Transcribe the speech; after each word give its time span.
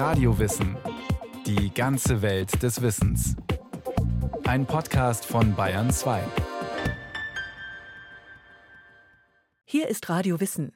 Radiowissen. 0.00 0.78
Die 1.44 1.74
ganze 1.74 2.22
Welt 2.22 2.62
des 2.62 2.80
Wissens. 2.80 3.36
Ein 4.44 4.64
Podcast 4.64 5.26
von 5.26 5.54
Bayern 5.54 5.90
2. 5.90 6.22
Hier 9.66 9.88
ist 9.88 10.08
Radio 10.08 10.40
Wissen. 10.40 10.72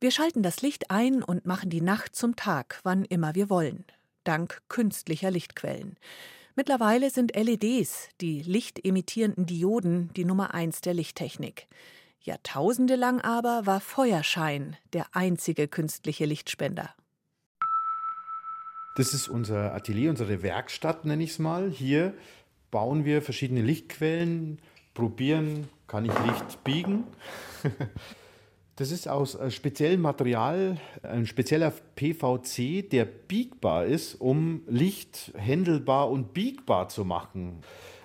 Wir 0.00 0.10
schalten 0.10 0.42
das 0.42 0.62
Licht 0.62 0.90
ein 0.90 1.22
und 1.22 1.44
machen 1.44 1.68
die 1.68 1.82
Nacht 1.82 2.16
zum 2.16 2.36
Tag, 2.36 2.80
wann 2.84 3.04
immer 3.04 3.34
wir 3.34 3.50
wollen. 3.50 3.84
Dank 4.24 4.62
künstlicher 4.70 5.30
Lichtquellen. 5.30 5.98
Mittlerweile 6.56 7.10
sind 7.10 7.36
LEDs, 7.36 8.08
die 8.22 8.40
lichtemittierenden 8.40 9.44
Dioden, 9.44 10.10
die 10.14 10.24
Nummer 10.24 10.54
eins 10.54 10.80
der 10.80 10.94
Lichttechnik. 10.94 11.66
Jahrtausende 12.18 12.96
lang 12.96 13.20
aber 13.20 13.66
war 13.66 13.82
Feuerschein 13.82 14.78
der 14.94 15.04
einzige 15.12 15.68
künstliche 15.68 16.24
Lichtspender. 16.24 16.94
Das 18.96 19.12
ist 19.12 19.26
unser 19.26 19.74
Atelier, 19.74 20.10
unsere 20.10 20.42
Werkstatt, 20.42 21.04
nenne 21.04 21.24
ich 21.24 21.30
es 21.30 21.38
mal. 21.40 21.68
Hier 21.68 22.14
bauen 22.70 23.04
wir 23.04 23.22
verschiedene 23.22 23.60
Lichtquellen, 23.60 24.60
probieren, 24.94 25.68
kann 25.88 26.04
ich 26.04 26.12
Licht 26.12 26.64
biegen. 26.64 27.04
Das 28.76 28.90
ist 28.90 29.08
aus 29.08 29.36
äh, 29.36 29.52
speziellem 29.52 30.00
Material, 30.00 30.78
ein 31.04 31.26
spezieller 31.26 31.72
PVC, 31.94 32.90
der 32.90 33.04
biegbar 33.04 33.84
ist, 33.84 34.16
um 34.16 34.62
Licht 34.66 35.32
händelbar 35.36 36.10
und 36.10 36.34
biegbar 36.34 36.88
zu 36.88 37.04
machen. 37.04 37.60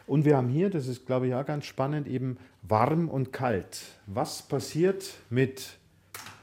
Und 0.06 0.26
wir 0.26 0.38
haben 0.38 0.50
hier, 0.50 0.70
das 0.70 0.88
ist 0.88 1.08
glaube 1.08 1.28
ich 1.28 1.34
auch 1.34 1.46
ganz 1.46 1.66
spannend, 1.66 2.08
eben 2.08 2.38
warm 2.62 3.10
und 3.10 3.34
kalt. 3.34 3.82
Was 4.06 4.44
passiert 4.44 5.16
mit 5.32 5.80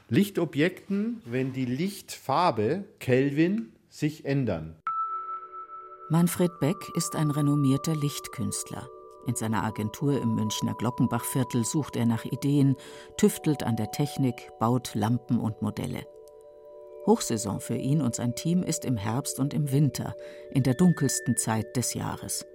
Lichtobjekten, 0.09 1.21
wenn 1.23 1.53
die 1.53 1.63
Lichtfarbe 1.63 2.83
Kelvin 2.99 3.71
sich 3.97 4.25
ändern? 4.25 4.75
Manfred 6.09 6.59
Beck 6.59 6.77
ist 6.95 7.15
ein 7.15 7.31
renommierter 7.31 7.95
Lichtkünstler. 7.95 8.87
In 9.25 9.35
seiner 9.35 9.63
Agentur 9.63 10.21
im 10.21 10.35
Münchner 10.35 10.73
Glockenbachviertel 10.75 11.65
sucht 11.65 11.97
er 11.97 12.05
nach 12.05 12.23
Ideen, 12.23 12.77
tüftelt 13.17 13.63
an 13.63 13.75
der 13.75 13.91
Technik, 13.91 14.35
baut 14.59 14.95
Lampen 14.95 15.39
und 15.39 15.61
Modelle. 15.61 16.05
Hochsaison 17.05 17.59
für 17.59 17.75
ihn 17.75 18.01
und 18.01 18.15
sein 18.15 18.35
Team 18.35 18.63
ist 18.63 18.85
im 18.85 18.95
Herbst 18.95 19.39
und 19.39 19.53
im 19.53 19.71
Winter, 19.71 20.15
in 20.51 20.63
der 20.63 20.75
dunkelsten 20.75 21.35
Zeit 21.35 21.75
des 21.75 21.93
Jahres. 21.93 22.45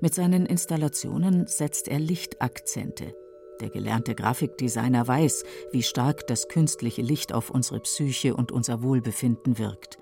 Mit 0.00 0.14
seinen 0.14 0.46
Installationen 0.46 1.46
setzt 1.46 1.88
er 1.88 1.98
Lichtakzente. 1.98 3.14
Der 3.60 3.68
gelernte 3.68 4.14
Grafikdesigner 4.14 5.06
weiß, 5.06 5.44
wie 5.72 5.82
stark 5.82 6.26
das 6.26 6.48
künstliche 6.48 7.02
Licht 7.02 7.34
auf 7.34 7.50
unsere 7.50 7.80
Psyche 7.80 8.34
und 8.34 8.50
unser 8.50 8.82
Wohlbefinden 8.82 9.58
wirkt. 9.58 9.99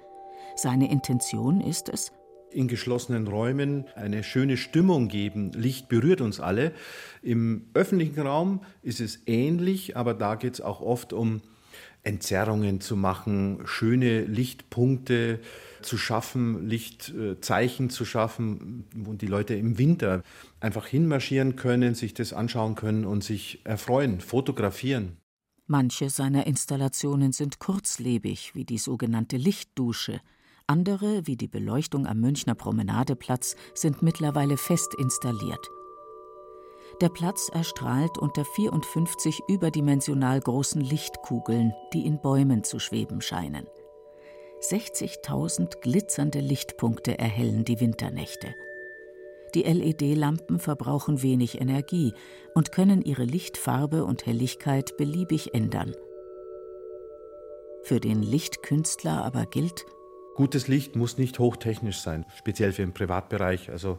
Seine 0.60 0.90
Intention 0.90 1.60
ist 1.60 1.88
es, 1.88 2.10
in 2.50 2.66
geschlossenen 2.66 3.28
Räumen 3.28 3.84
eine 3.94 4.24
schöne 4.24 4.56
Stimmung 4.56 5.06
geben. 5.06 5.52
Licht 5.52 5.88
berührt 5.88 6.20
uns 6.20 6.40
alle. 6.40 6.72
Im 7.22 7.66
öffentlichen 7.74 8.18
Raum 8.18 8.62
ist 8.82 9.00
es 9.00 9.20
ähnlich, 9.26 9.96
aber 9.96 10.14
da 10.14 10.34
geht 10.34 10.54
es 10.54 10.60
auch 10.60 10.80
oft 10.80 11.12
um 11.12 11.42
Entzerrungen 12.02 12.80
zu 12.80 12.96
machen, 12.96 13.60
schöne 13.66 14.22
Lichtpunkte 14.22 15.38
zu 15.80 15.96
schaffen, 15.96 16.66
Lichtzeichen 16.66 17.88
zu 17.88 18.04
schaffen, 18.04 18.84
wo 18.96 19.12
die 19.12 19.28
Leute 19.28 19.54
im 19.54 19.78
Winter 19.78 20.24
einfach 20.58 20.88
hinmarschieren 20.88 21.54
können, 21.54 21.94
sich 21.94 22.14
das 22.14 22.32
anschauen 22.32 22.74
können 22.74 23.04
und 23.04 23.22
sich 23.22 23.60
erfreuen, 23.62 24.20
fotografieren. 24.20 25.18
Manche 25.68 26.10
seiner 26.10 26.48
Installationen 26.48 27.30
sind 27.30 27.60
kurzlebig, 27.60 28.56
wie 28.56 28.64
die 28.64 28.78
sogenannte 28.78 29.36
Lichtdusche– 29.36 30.20
andere, 30.68 31.26
wie 31.26 31.36
die 31.36 31.48
Beleuchtung 31.48 32.06
am 32.06 32.20
Münchner 32.20 32.54
Promenadeplatz, 32.54 33.56
sind 33.74 34.02
mittlerweile 34.02 34.56
fest 34.56 34.94
installiert. 34.94 35.70
Der 37.00 37.08
Platz 37.08 37.48
erstrahlt 37.52 38.18
unter 38.18 38.44
54 38.44 39.40
überdimensional 39.48 40.40
großen 40.40 40.80
Lichtkugeln, 40.80 41.72
die 41.92 42.06
in 42.06 42.20
Bäumen 42.20 42.64
zu 42.64 42.78
schweben 42.78 43.20
scheinen. 43.20 43.66
60.000 44.60 45.80
glitzernde 45.80 46.40
Lichtpunkte 46.40 47.18
erhellen 47.18 47.64
die 47.64 47.80
Winternächte. 47.80 48.54
Die 49.54 49.62
LED-Lampen 49.62 50.58
verbrauchen 50.58 51.22
wenig 51.22 51.60
Energie 51.60 52.12
und 52.54 52.72
können 52.72 53.02
ihre 53.02 53.24
Lichtfarbe 53.24 54.04
und 54.04 54.26
Helligkeit 54.26 54.96
beliebig 54.96 55.54
ändern. 55.54 55.94
Für 57.82 58.00
den 58.00 58.22
Lichtkünstler 58.22 59.24
aber 59.24 59.46
gilt, 59.46 59.86
Gutes 60.38 60.68
Licht 60.68 60.94
muss 60.94 61.18
nicht 61.18 61.40
hochtechnisch 61.40 61.98
sein, 61.98 62.24
speziell 62.36 62.72
für 62.72 62.82
den 62.82 62.92
Privatbereich. 62.92 63.70
Also 63.70 63.98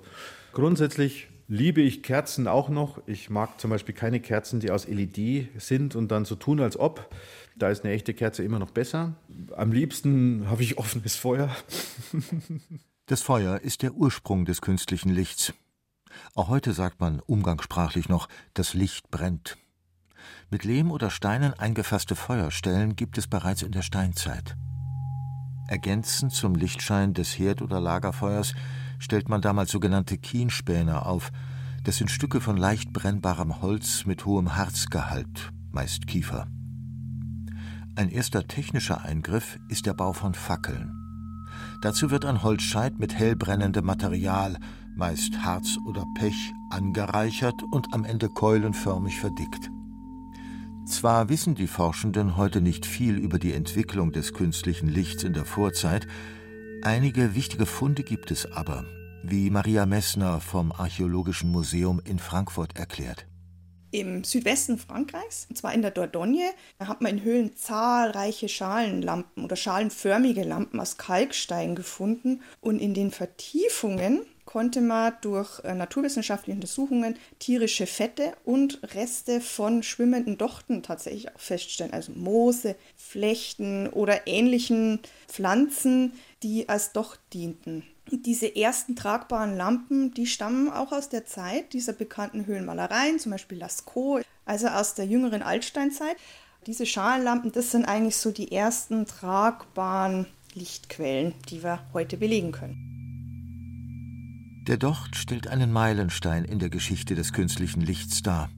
grundsätzlich 0.54 1.28
liebe 1.50 1.82
ich 1.82 2.02
Kerzen 2.02 2.48
auch 2.48 2.70
noch. 2.70 3.02
Ich 3.08 3.30
mag 3.30 3.60
zum 3.60 3.72
Beispiel 3.72 3.94
keine 3.94 4.22
Kerzen, 4.22 4.62
die 4.62 4.72
aus 4.72 4.88
LED 4.88 5.50
sind 5.58 5.98
und 5.98 6.08
dann 6.14 6.24
so 6.24 6.36
tun, 6.36 6.62
als 6.62 6.80
ob. 6.80 7.14
Da 7.58 7.68
ist 7.68 7.84
eine 7.84 7.94
echte 7.94 8.14
Kerze 8.14 8.42
immer 8.42 8.58
noch 8.58 8.72
besser. 8.72 9.16
Am 9.58 9.74
liebsten 9.74 10.50
habe 10.50 10.64
ich 10.64 10.78
offenes 10.78 11.18
Feuer. 11.18 11.54
Das 13.08 13.22
Feuer 13.22 13.60
ist 13.60 13.82
der 13.82 13.96
Ursprung 13.96 14.46
des 14.46 14.62
künstlichen 14.62 15.10
Lichts. 15.10 15.54
Auch 16.36 16.48
heute 16.48 16.72
sagt 16.72 17.02
man 17.02 17.20
umgangssprachlich 17.20 18.08
noch, 18.08 18.30
das 18.54 18.76
Licht 18.76 19.12
brennt. 19.12 19.58
Mit 20.52 20.64
Lehm 20.64 20.90
oder 20.90 21.10
Steinen 21.10 21.54
eingefasste 21.54 22.16
Feuerstellen 22.16 22.96
gibt 22.96 23.18
es 23.18 23.28
bereits 23.28 23.64
in 23.64 23.72
der 23.72 23.82
Steinzeit. 23.82 24.56
Ergänzend 25.70 26.32
zum 26.34 26.56
Lichtschein 26.56 27.14
des 27.14 27.38
Herd- 27.38 27.62
oder 27.62 27.80
Lagerfeuers 27.80 28.56
stellt 28.98 29.30
man 29.30 29.40
damals 29.40 29.70
sogenannte 29.70 30.18
Kienspäne 30.18 31.06
auf. 31.06 31.32
Das 31.84 31.98
sind 31.98 32.10
Stücke 32.10 32.42
von 32.42 32.58
leicht 32.58 32.92
brennbarem 32.92 33.62
Holz 33.62 34.08
mit 34.08 34.26
hohem 34.26 34.56
Harzgehalt, 34.56 35.52
meist 35.72 36.08
Kiefer. 36.08 36.48
Ein 37.96 38.10
erster 38.10 38.48
technischer 38.48 39.04
Eingriff 39.04 39.60
ist 39.70 39.86
der 39.86 39.94
Bau 39.94 40.12
von 40.12 40.34
Fackeln. 40.34 40.92
Dazu 41.84 42.10
wird 42.10 42.26
ein 42.26 42.42
Holzscheit 42.42 42.98
mit 42.98 43.14
hell 43.14 43.36
brennendem 43.36 43.86
Material, 43.86 44.58
meist 44.96 45.38
Harz 45.44 45.78
oder 45.86 46.04
Pech, 46.18 46.52
angereichert 46.72 47.62
und 47.70 47.94
am 47.94 48.06
Ende 48.06 48.30
keulenförmig 48.30 49.20
verdickt. 49.20 49.70
Zwar 50.90 51.30
wissen 51.30 51.54
die 51.54 51.68
Forschenden 51.68 52.36
heute 52.36 52.62
nicht 52.62 52.84
viel 52.84 53.16
über 53.20 53.38
die 53.38 53.54
Entwicklung 53.54 54.12
des 54.12 54.34
künstlichen 54.34 54.90
Lichts 54.90 55.24
in 55.24 55.34
der 55.34 55.46
Vorzeit, 55.46 56.08
einige 56.82 57.36
wichtige 57.36 57.68
Funde 57.68 58.02
gibt 58.02 58.32
es 58.32 58.52
aber, 58.52 58.86
wie 59.22 59.52
Maria 59.52 59.86
Messner 59.86 60.42
vom 60.42 60.72
Archäologischen 60.72 61.52
Museum 61.52 62.02
in 62.04 62.18
Frankfurt 62.18 62.76
erklärt. 62.76 63.28
Im 63.92 64.24
Südwesten 64.24 64.80
Frankreichs, 64.80 65.46
und 65.48 65.56
zwar 65.56 65.74
in 65.76 65.84
der 65.84 65.92
Dordogne, 65.92 66.52
hat 66.80 67.02
man 67.02 67.18
in 67.18 67.24
Höhlen 67.24 67.56
zahlreiche 67.56 68.50
Schalenlampen 68.50 69.46
oder 69.46 69.56
schalenförmige 69.56 70.44
Lampen 70.44 70.80
aus 70.80 70.98
Kalkstein 70.98 71.76
gefunden. 71.76 72.42
Und 72.62 72.80
in 72.80 72.94
den 72.94 73.12
Vertiefungen 73.12 74.22
konnte 74.50 74.82
man 74.82 75.14
durch 75.22 75.64
äh, 75.64 75.76
naturwissenschaftliche 75.76 76.56
Untersuchungen 76.56 77.16
tierische 77.38 77.86
Fette 77.86 78.34
und 78.46 78.80
Reste 78.96 79.42
von 79.42 79.84
schwimmenden 79.84 80.40
Dochten 80.40 80.82
tatsächlich 80.82 81.30
auch 81.30 81.40
feststellen. 81.40 81.94
Also 81.94 82.14
Moose, 82.14 82.76
Flechten 82.96 83.88
oder 83.90 84.26
ähnlichen 84.26 85.02
Pflanzen, 85.28 86.14
die 86.42 86.68
als 86.68 86.94
Docht 86.94 87.20
dienten. 87.32 87.84
Diese 88.12 88.56
ersten 88.56 88.96
tragbaren 88.96 89.56
Lampen, 89.56 90.16
die 90.16 90.26
stammen 90.26 90.72
auch 90.72 90.94
aus 90.94 91.10
der 91.10 91.28
Zeit 91.28 91.74
dieser 91.74 91.94
bekannten 91.94 92.48
Höhlenmalereien, 92.48 93.20
zum 93.20 93.34
Beispiel 93.34 93.60
Lascaux, 93.60 94.26
also 94.46 94.68
aus 94.70 94.96
der 94.96 95.06
jüngeren 95.06 95.44
Altsteinzeit. 95.44 96.18
Diese 96.66 96.88
Schalenlampen, 96.88 97.52
das 97.52 97.70
sind 97.70 97.86
eigentlich 97.86 98.18
so 98.18 98.32
die 98.32 98.52
ersten 98.52 99.06
tragbaren 99.06 100.26
Lichtquellen, 100.56 101.36
die 101.52 101.62
wir 101.62 101.86
heute 101.94 102.18
belegen 102.18 102.52
können. 102.52 102.99
Der 104.70 104.78
Docht 104.78 105.16
stellt 105.16 105.48
einen 105.48 105.72
Meilenstein 105.72 106.46
in 106.46 106.60
der 106.60 106.70
Geschichte 106.70 107.16
des 107.16 107.34
künstlichen 107.34 107.82
Lichts 107.82 108.22
dar. 108.22 108.52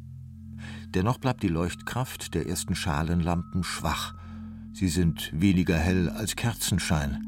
Dennoch 0.90 1.20
bleibt 1.20 1.42
die 1.42 1.48
Leuchtkraft 1.48 2.34
der 2.34 2.48
ersten 2.48 2.76
Schalenlampen 2.76 3.64
schwach. 3.64 4.14
Sie 4.74 4.90
sind 4.90 5.32
weniger 5.32 5.78
hell 5.78 6.10
als 6.10 6.36
Kerzenschein. 6.36 7.26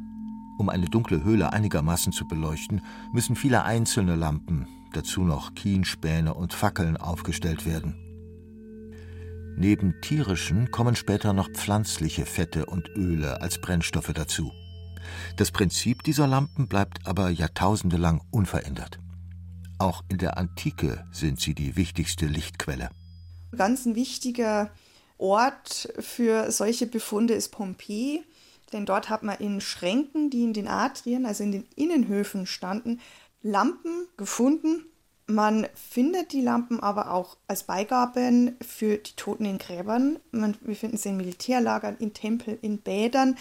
Um 0.58 0.68
eine 0.68 0.88
dunkle 0.88 1.24
Höhle 1.24 1.54
einigermaßen 1.54 2.12
zu 2.12 2.28
beleuchten, 2.28 2.82
müssen 3.14 3.38
viele 3.38 3.64
einzelne 3.64 4.18
Lampen, 4.18 4.68
dazu 4.92 5.24
noch 5.24 5.56
Kienspäne 5.56 6.34
und 6.34 6.52
Fackeln 6.52 6.98
aufgestellt 6.98 7.66
werden. 7.66 7.96
Neben 9.56 9.94
tierischen 10.02 10.72
kommen 10.72 10.98
später 10.98 11.32
noch 11.32 11.50
pflanzliche 11.50 12.26
Fette 12.26 12.66
und 12.66 12.90
Öle 12.98 13.40
als 13.40 13.62
Brennstoffe 13.62 14.12
dazu. 14.14 14.52
Das 15.38 15.52
Prinzip 15.52 16.04
dieser 16.04 16.28
Lampen 16.28 16.68
bleibt 16.68 17.06
aber 17.06 17.30
jahrtausende 17.30 17.98
lang 17.98 18.22
unverändert. 18.32 19.00
Auch 19.80 20.04
in 20.10 20.18
der 20.18 20.38
Antike 20.38 21.06
sind 21.12 21.40
sie 21.40 21.54
die 21.54 21.76
wichtigste 21.76 22.26
Lichtquelle. 22.26 22.90
Ganz 23.56 23.86
ein 23.86 23.96
wichtiger 23.96 24.72
Ort 25.18 25.94
für 26.00 26.52
solche 26.52 26.86
Befunde 26.88 27.34
ist 27.34 27.50
Pompeji. 27.50 28.24
denn 28.72 28.86
dort 28.86 29.10
hat 29.10 29.22
man 29.22 29.38
in 29.38 29.62
Schränken, 29.62 30.32
die 30.32 30.44
in 30.44 30.54
den 30.54 30.68
Atrien, 30.68 31.26
also 31.26 31.44
in 31.44 31.52
den 31.52 31.66
Innenhöfen 31.76 32.48
standen, 32.48 33.00
Lampen 33.44 34.08
gefunden. 34.18 34.86
Man 35.28 35.68
findet 35.76 36.34
die 36.34 36.42
Lampen 36.42 36.80
aber 36.80 37.12
auch 37.12 37.38
als 37.48 37.64
Beigaben 37.64 38.58
für 38.62 38.98
die 38.98 39.16
Toten 39.16 39.46
in 39.46 39.58
Gräbern. 39.58 40.20
Man, 40.32 40.58
wir 40.62 40.76
finden 40.76 40.98
sie 40.98 41.10
in 41.10 41.18
Militärlagern, 41.18 41.98
in 42.00 42.14
Tempeln, 42.14 42.58
in 42.62 42.80
Bädern. 42.80 43.38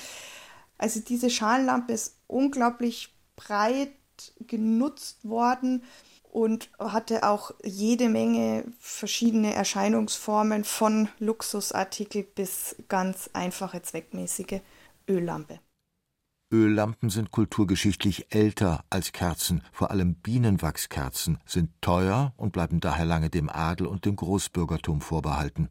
Also 0.82 0.98
diese 0.98 1.30
Schalenlampe 1.30 1.92
ist 1.92 2.16
unglaublich 2.26 3.14
breit 3.36 3.92
genutzt 4.40 5.24
worden 5.24 5.84
und 6.24 6.70
hatte 6.76 7.22
auch 7.22 7.52
jede 7.62 8.08
Menge 8.08 8.64
verschiedene 8.80 9.54
Erscheinungsformen 9.54 10.64
von 10.64 11.08
Luxusartikel 11.20 12.24
bis 12.24 12.74
ganz 12.88 13.30
einfache 13.32 13.80
zweckmäßige 13.82 14.60
Öllampe. 15.08 15.60
Öllampen 16.52 17.10
sind 17.10 17.30
kulturgeschichtlich 17.30 18.34
älter 18.34 18.84
als 18.90 19.12
Kerzen, 19.12 19.62
vor 19.70 19.92
allem 19.92 20.16
Bienenwachskerzen 20.16 21.38
sind 21.46 21.70
teuer 21.80 22.34
und 22.36 22.52
bleiben 22.52 22.80
daher 22.80 23.04
lange 23.04 23.30
dem 23.30 23.48
Adel 23.48 23.86
und 23.86 24.04
dem 24.04 24.16
Großbürgertum 24.16 25.00
vorbehalten. 25.00 25.68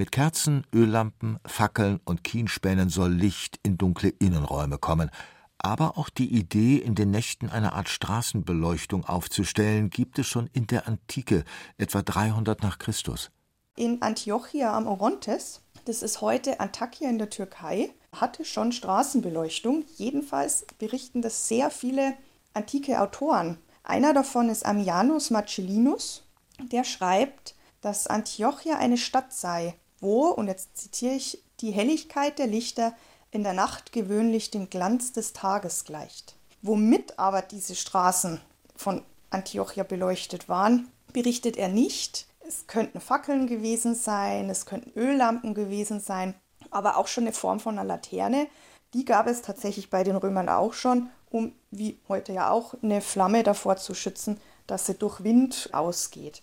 Mit 0.00 0.12
Kerzen, 0.12 0.64
Öllampen, 0.72 1.40
Fackeln 1.44 1.98
und 2.04 2.22
Kienspänen 2.22 2.88
soll 2.88 3.12
Licht 3.12 3.58
in 3.64 3.78
dunkle 3.78 4.10
Innenräume 4.10 4.78
kommen, 4.78 5.10
aber 5.58 5.98
auch 5.98 6.08
die 6.08 6.32
Idee, 6.32 6.76
in 6.76 6.94
den 6.94 7.10
Nächten 7.10 7.48
eine 7.48 7.72
Art 7.72 7.88
Straßenbeleuchtung 7.88 9.04
aufzustellen, 9.04 9.90
gibt 9.90 10.20
es 10.20 10.28
schon 10.28 10.48
in 10.52 10.68
der 10.68 10.86
Antike, 10.86 11.42
etwa 11.78 12.02
300 12.02 12.62
nach 12.62 12.78
Christus. 12.78 13.32
In 13.74 14.00
Antiochia 14.00 14.72
am 14.72 14.86
Orontes, 14.86 15.62
das 15.84 16.04
ist 16.04 16.20
heute 16.20 16.60
Antakya 16.60 17.10
in 17.10 17.18
der 17.18 17.30
Türkei, 17.30 17.92
hatte 18.14 18.44
schon 18.44 18.70
Straßenbeleuchtung. 18.70 19.84
Jedenfalls 19.96 20.64
berichten 20.78 21.22
das 21.22 21.48
sehr 21.48 21.72
viele 21.72 22.14
antike 22.54 23.00
Autoren. 23.00 23.58
Einer 23.82 24.14
davon 24.14 24.48
ist 24.48 24.64
Ammianus 24.64 25.30
Marcellinus, 25.30 26.22
der 26.60 26.84
schreibt, 26.84 27.56
dass 27.80 28.06
Antiochia 28.06 28.76
eine 28.76 28.96
Stadt 28.96 29.32
sei, 29.32 29.74
wo, 30.00 30.28
und 30.28 30.46
jetzt 30.46 30.76
zitiere 30.76 31.14
ich, 31.14 31.42
die 31.60 31.70
Helligkeit 31.70 32.38
der 32.38 32.46
Lichter 32.46 32.94
in 33.30 33.42
der 33.42 33.52
Nacht 33.52 33.92
gewöhnlich 33.92 34.50
dem 34.50 34.70
Glanz 34.70 35.12
des 35.12 35.32
Tages 35.32 35.84
gleicht. 35.84 36.36
Womit 36.62 37.18
aber 37.18 37.42
diese 37.42 37.74
Straßen 37.74 38.40
von 38.74 39.02
Antiochia 39.30 39.84
beleuchtet 39.84 40.48
waren, 40.48 40.90
berichtet 41.12 41.56
er 41.56 41.68
nicht. 41.68 42.26
Es 42.46 42.66
könnten 42.66 43.00
Fackeln 43.00 43.46
gewesen 43.46 43.94
sein, 43.94 44.48
es 44.48 44.66
könnten 44.66 44.98
Öllampen 44.98 45.54
gewesen 45.54 46.00
sein, 46.00 46.34
aber 46.70 46.96
auch 46.96 47.06
schon 47.06 47.24
eine 47.24 47.32
Form 47.32 47.60
von 47.60 47.78
einer 47.78 47.86
Laterne. 47.86 48.46
Die 48.94 49.04
gab 49.04 49.26
es 49.26 49.42
tatsächlich 49.42 49.90
bei 49.90 50.02
den 50.02 50.16
Römern 50.16 50.48
auch 50.48 50.72
schon, 50.72 51.10
um, 51.30 51.52
wie 51.70 52.00
heute 52.08 52.32
ja 52.32 52.50
auch, 52.50 52.74
eine 52.82 53.02
Flamme 53.02 53.42
davor 53.42 53.76
zu 53.76 53.94
schützen, 53.94 54.40
dass 54.66 54.86
sie 54.86 54.94
durch 54.94 55.22
Wind 55.24 55.68
ausgeht. 55.72 56.42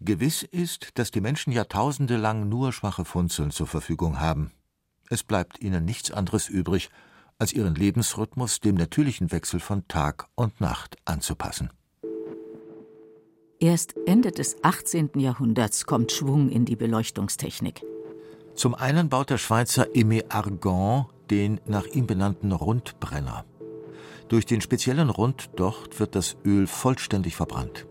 Gewiss 0.00 0.42
ist, 0.42 0.98
dass 0.98 1.10
die 1.10 1.20
Menschen 1.20 1.52
Jahrtausende 1.52 2.16
lang 2.16 2.48
nur 2.48 2.72
schwache 2.72 3.04
Funzeln 3.04 3.50
zur 3.50 3.66
Verfügung 3.66 4.20
haben. 4.20 4.52
Es 5.08 5.22
bleibt 5.22 5.62
ihnen 5.62 5.84
nichts 5.84 6.10
anderes 6.10 6.48
übrig, 6.48 6.90
als 7.38 7.52
ihren 7.52 7.74
Lebensrhythmus 7.74 8.60
dem 8.60 8.76
natürlichen 8.76 9.32
Wechsel 9.32 9.60
von 9.60 9.86
Tag 9.88 10.26
und 10.34 10.60
Nacht 10.60 10.96
anzupassen. 11.04 11.70
Erst 13.58 13.94
Ende 14.06 14.32
des 14.32 14.62
18. 14.62 15.12
Jahrhunderts 15.16 15.86
kommt 15.86 16.12
Schwung 16.12 16.50
in 16.50 16.66
die 16.66 16.76
Beleuchtungstechnik. 16.76 17.82
Zum 18.54 18.74
einen 18.74 19.08
baut 19.08 19.30
der 19.30 19.38
Schweizer 19.38 19.86
Aimé 19.94 20.24
Argan 20.28 21.06
den 21.30 21.60
nach 21.66 21.86
ihm 21.86 22.06
benannten 22.06 22.52
Rundbrenner. 22.52 23.44
Durch 24.28 24.44
den 24.46 24.60
speziellen 24.60 25.10
Runddocht 25.10 25.98
wird 25.98 26.14
das 26.14 26.36
Öl 26.44 26.66
vollständig 26.66 27.34
verbrannt. 27.34 27.86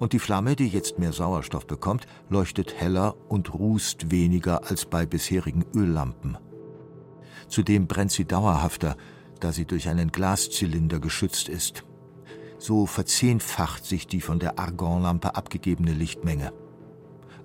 Und 0.00 0.14
die 0.14 0.18
Flamme, 0.18 0.56
die 0.56 0.66
jetzt 0.66 0.98
mehr 0.98 1.12
Sauerstoff 1.12 1.66
bekommt, 1.66 2.06
leuchtet 2.30 2.74
heller 2.80 3.14
und 3.28 3.52
rußt 3.52 4.10
weniger 4.10 4.68
als 4.70 4.86
bei 4.86 5.04
bisherigen 5.04 5.66
Öllampen. 5.76 6.38
Zudem 7.48 7.86
brennt 7.86 8.10
sie 8.10 8.24
dauerhafter, 8.24 8.96
da 9.40 9.52
sie 9.52 9.66
durch 9.66 9.90
einen 9.90 10.10
Glaszylinder 10.10 11.00
geschützt 11.00 11.50
ist. 11.50 11.84
So 12.56 12.86
verzehnfacht 12.86 13.84
sich 13.84 14.06
die 14.06 14.22
von 14.22 14.38
der 14.38 14.58
Argonlampe 14.58 15.34
abgegebene 15.34 15.92
Lichtmenge. 15.92 16.54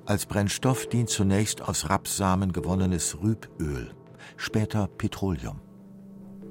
Als 0.05 0.25
Brennstoff 0.25 0.87
dient 0.87 1.09
zunächst 1.09 1.61
aus 1.61 1.89
Rapsamen 1.89 2.53
gewonnenes 2.53 3.17
Rüböl, 3.21 3.93
später 4.37 4.87
Petroleum. 4.87 5.59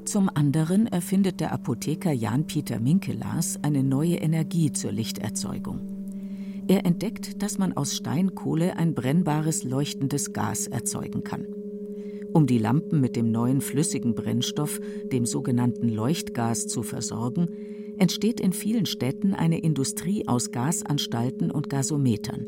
Zum 0.04 0.28
anderen 0.28 0.86
erfindet 0.86 1.40
der 1.40 1.52
Apotheker 1.52 2.12
Jan-Peter 2.12 2.78
Minkelas 2.78 3.58
eine 3.62 3.82
neue 3.82 4.16
Energie 4.16 4.70
zur 4.70 4.92
Lichterzeugung. 4.92 5.93
Er 6.66 6.86
entdeckt, 6.86 7.42
dass 7.42 7.58
man 7.58 7.74
aus 7.74 7.94
Steinkohle 7.94 8.76
ein 8.76 8.94
brennbares 8.94 9.64
leuchtendes 9.64 10.32
Gas 10.32 10.66
erzeugen 10.66 11.22
kann. 11.22 11.46
Um 12.32 12.46
die 12.46 12.58
Lampen 12.58 13.00
mit 13.00 13.16
dem 13.16 13.30
neuen 13.30 13.60
flüssigen 13.60 14.14
Brennstoff, 14.14 14.80
dem 15.12 15.26
sogenannten 15.26 15.88
Leuchtgas, 15.88 16.66
zu 16.66 16.82
versorgen, 16.82 17.48
entsteht 17.98 18.40
in 18.40 18.52
vielen 18.52 18.86
Städten 18.86 19.34
eine 19.34 19.60
Industrie 19.60 20.26
aus 20.26 20.50
Gasanstalten 20.50 21.50
und 21.50 21.68
Gasometern. 21.68 22.46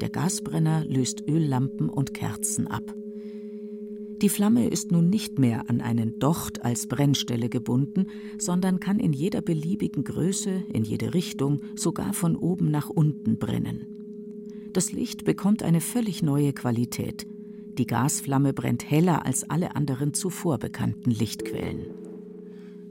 Der 0.00 0.10
Gasbrenner 0.10 0.84
löst 0.86 1.22
Öllampen 1.28 1.88
und 1.88 2.14
Kerzen 2.14 2.66
ab. 2.66 2.82
Die 4.22 4.28
Flamme 4.28 4.68
ist 4.68 4.92
nun 4.92 5.10
nicht 5.10 5.40
mehr 5.40 5.68
an 5.68 5.80
einen 5.80 6.20
Docht 6.20 6.64
als 6.64 6.86
Brennstelle 6.86 7.48
gebunden, 7.48 8.06
sondern 8.38 8.78
kann 8.78 9.00
in 9.00 9.12
jeder 9.12 9.42
beliebigen 9.42 10.04
Größe, 10.04 10.62
in 10.72 10.84
jede 10.84 11.12
Richtung, 11.12 11.60
sogar 11.74 12.12
von 12.12 12.36
oben 12.36 12.70
nach 12.70 12.88
unten 12.88 13.38
brennen. 13.38 13.84
Das 14.72 14.92
Licht 14.92 15.24
bekommt 15.24 15.64
eine 15.64 15.80
völlig 15.80 16.22
neue 16.22 16.52
Qualität. 16.52 17.26
Die 17.76 17.86
Gasflamme 17.86 18.52
brennt 18.52 18.88
heller 18.88 19.26
als 19.26 19.50
alle 19.50 19.74
anderen 19.74 20.14
zuvor 20.14 20.58
bekannten 20.58 21.10
Lichtquellen. 21.10 21.86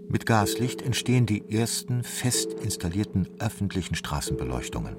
Mit 0.09 0.25
Gaslicht 0.25 0.81
entstehen 0.81 1.27
die 1.27 1.49
ersten 1.49 2.03
fest 2.03 2.53
installierten 2.61 3.29
öffentlichen 3.39 3.95
Straßenbeleuchtungen. 3.95 4.97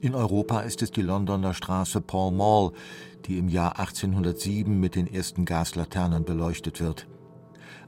In 0.00 0.14
Europa 0.14 0.60
ist 0.60 0.82
es 0.82 0.90
die 0.90 1.02
Londoner 1.02 1.54
Straße 1.54 2.00
Pall 2.00 2.30
Mall, 2.30 2.72
die 3.26 3.38
im 3.38 3.48
Jahr 3.48 3.78
1807 3.78 4.78
mit 4.78 4.94
den 4.94 5.06
ersten 5.06 5.44
Gaslaternen 5.44 6.24
beleuchtet 6.24 6.80
wird. 6.80 7.06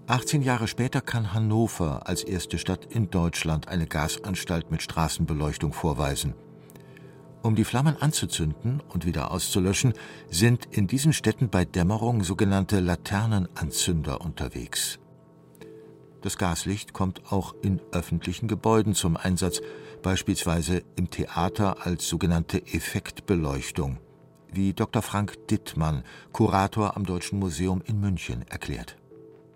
18 0.07 0.43
Jahre 0.43 0.69
später 0.69 1.01
kann 1.01 1.35
Hannover 1.35 2.07
als 2.07 2.23
erste 2.23 2.59
Stadt 2.59 2.87
in 2.87 3.11
Deutschland 3.11 3.69
eine 3.69 3.87
Gasanstalt 3.87 4.71
mit 4.71 4.83
Straßenbeleuchtung 4.83 5.73
vorweisen. 5.73 6.35
Um 7.43 7.55
die 7.55 7.65
Flammen 7.65 7.97
anzuzünden 7.97 8.83
und 8.89 9.07
wieder 9.07 9.31
auszulöschen, 9.31 9.93
sind 10.29 10.67
in 10.67 10.87
diesen 10.87 11.13
Städten 11.13 11.51
bei 11.51 11.65
Dämmerung 11.65 12.25
sogenannte 12.25 12.81
Laternenanzünder 12.81 14.21
unterwegs. 14.21 14.99
Das 16.23 16.37
Gaslicht 16.37 16.93
kommt 16.93 17.31
auch 17.31 17.55
in 17.63 17.81
öffentlichen 17.93 18.49
Gebäuden 18.49 18.95
zum 18.95 19.17
Einsatz, 19.17 19.61
beispielsweise 20.03 20.83
im 20.97 21.11
Theater 21.11 21.87
als 21.87 22.09
sogenannte 22.09 22.67
Effektbeleuchtung, 22.67 23.99
wie 24.53 24.73
Dr. 24.73 25.03
Frank 25.03 25.49
Dittmann, 25.49 26.05
Kurator 26.33 26.97
am 26.97 27.05
Deutschen 27.05 27.39
Museum 27.39 27.83
in 27.85 28.01
München, 28.01 28.45
erklärt. 28.49 28.97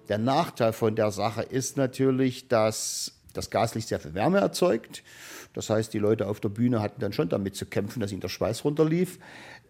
Der 0.08 0.18
Nachteil 0.18 0.72
von 0.72 0.96
der 0.96 1.10
Sache 1.10 1.42
ist 1.42 1.76
natürlich, 1.76 2.48
dass 2.48 3.12
das 3.32 3.50
Gaslicht 3.50 3.88
sehr 3.88 4.00
viel 4.00 4.14
Wärme 4.14 4.38
erzeugt. 4.38 5.02
Das 5.54 5.70
heißt, 5.70 5.92
die 5.92 5.98
Leute 5.98 6.28
auf 6.28 6.40
der 6.40 6.48
Bühne 6.48 6.80
hatten 6.80 7.00
dann 7.00 7.12
schon 7.12 7.28
damit 7.28 7.56
zu 7.56 7.66
kämpfen, 7.66 8.00
dass 8.00 8.12
ihnen 8.12 8.20
der 8.20 8.28
Schweiß 8.28 8.64
runterlief. 8.64 9.18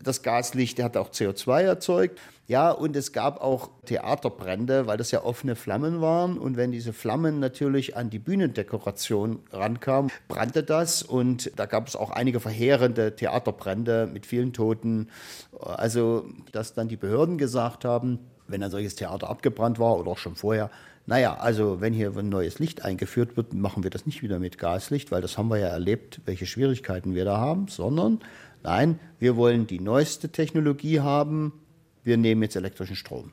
Das 0.02 0.22
Gaslicht 0.22 0.82
hat 0.82 0.96
auch 0.96 1.10
CO2 1.10 1.62
erzeugt. 1.62 2.20
Ja, 2.48 2.70
und 2.70 2.96
es 2.96 3.12
gab 3.12 3.40
auch 3.40 3.70
Theaterbrände, 3.86 4.86
weil 4.86 4.96
das 4.96 5.10
ja 5.10 5.22
offene 5.24 5.54
Flammen 5.54 6.00
waren. 6.00 6.38
Und 6.38 6.56
wenn 6.56 6.72
diese 6.72 6.92
Flammen 6.92 7.38
natürlich 7.40 7.96
an 7.96 8.10
die 8.10 8.18
Bühnendekoration 8.18 9.40
rankamen, 9.52 10.10
brannte 10.28 10.62
das. 10.62 11.02
Und 11.02 11.52
da 11.56 11.66
gab 11.66 11.86
es 11.88 11.96
auch 11.96 12.10
einige 12.10 12.40
verheerende 12.40 13.14
Theaterbrände 13.14 14.08
mit 14.12 14.26
vielen 14.26 14.52
Toten. 14.52 15.08
Also, 15.60 16.26
dass 16.50 16.74
dann 16.74 16.88
die 16.88 16.96
Behörden 16.96 17.38
gesagt 17.38 17.84
haben, 17.84 18.18
wenn 18.48 18.62
ein 18.62 18.70
solches 18.70 18.96
Theater 18.96 19.30
abgebrannt 19.30 19.78
war 19.78 19.96
oder 19.96 20.10
auch 20.10 20.18
schon 20.18 20.34
vorher, 20.34 20.70
naja, 21.06 21.34
also 21.34 21.80
wenn 21.80 21.92
hier 21.92 22.16
ein 22.16 22.28
neues 22.28 22.58
Licht 22.58 22.84
eingeführt 22.84 23.36
wird, 23.36 23.54
machen 23.54 23.82
wir 23.82 23.90
das 23.90 24.06
nicht 24.06 24.22
wieder 24.22 24.38
mit 24.38 24.58
Gaslicht, 24.58 25.10
weil 25.10 25.20
das 25.20 25.36
haben 25.36 25.48
wir 25.48 25.58
ja 25.58 25.68
erlebt, 25.68 26.20
welche 26.24 26.46
Schwierigkeiten 26.46 27.14
wir 27.14 27.24
da 27.24 27.38
haben, 27.38 27.68
sondern 27.68 28.20
nein, 28.62 28.98
wir 29.18 29.36
wollen 29.36 29.66
die 29.66 29.80
neueste 29.80 30.28
Technologie 30.30 31.00
haben, 31.00 31.52
wir 32.04 32.16
nehmen 32.16 32.42
jetzt 32.42 32.56
elektrischen 32.56 32.96
Strom. 32.96 33.32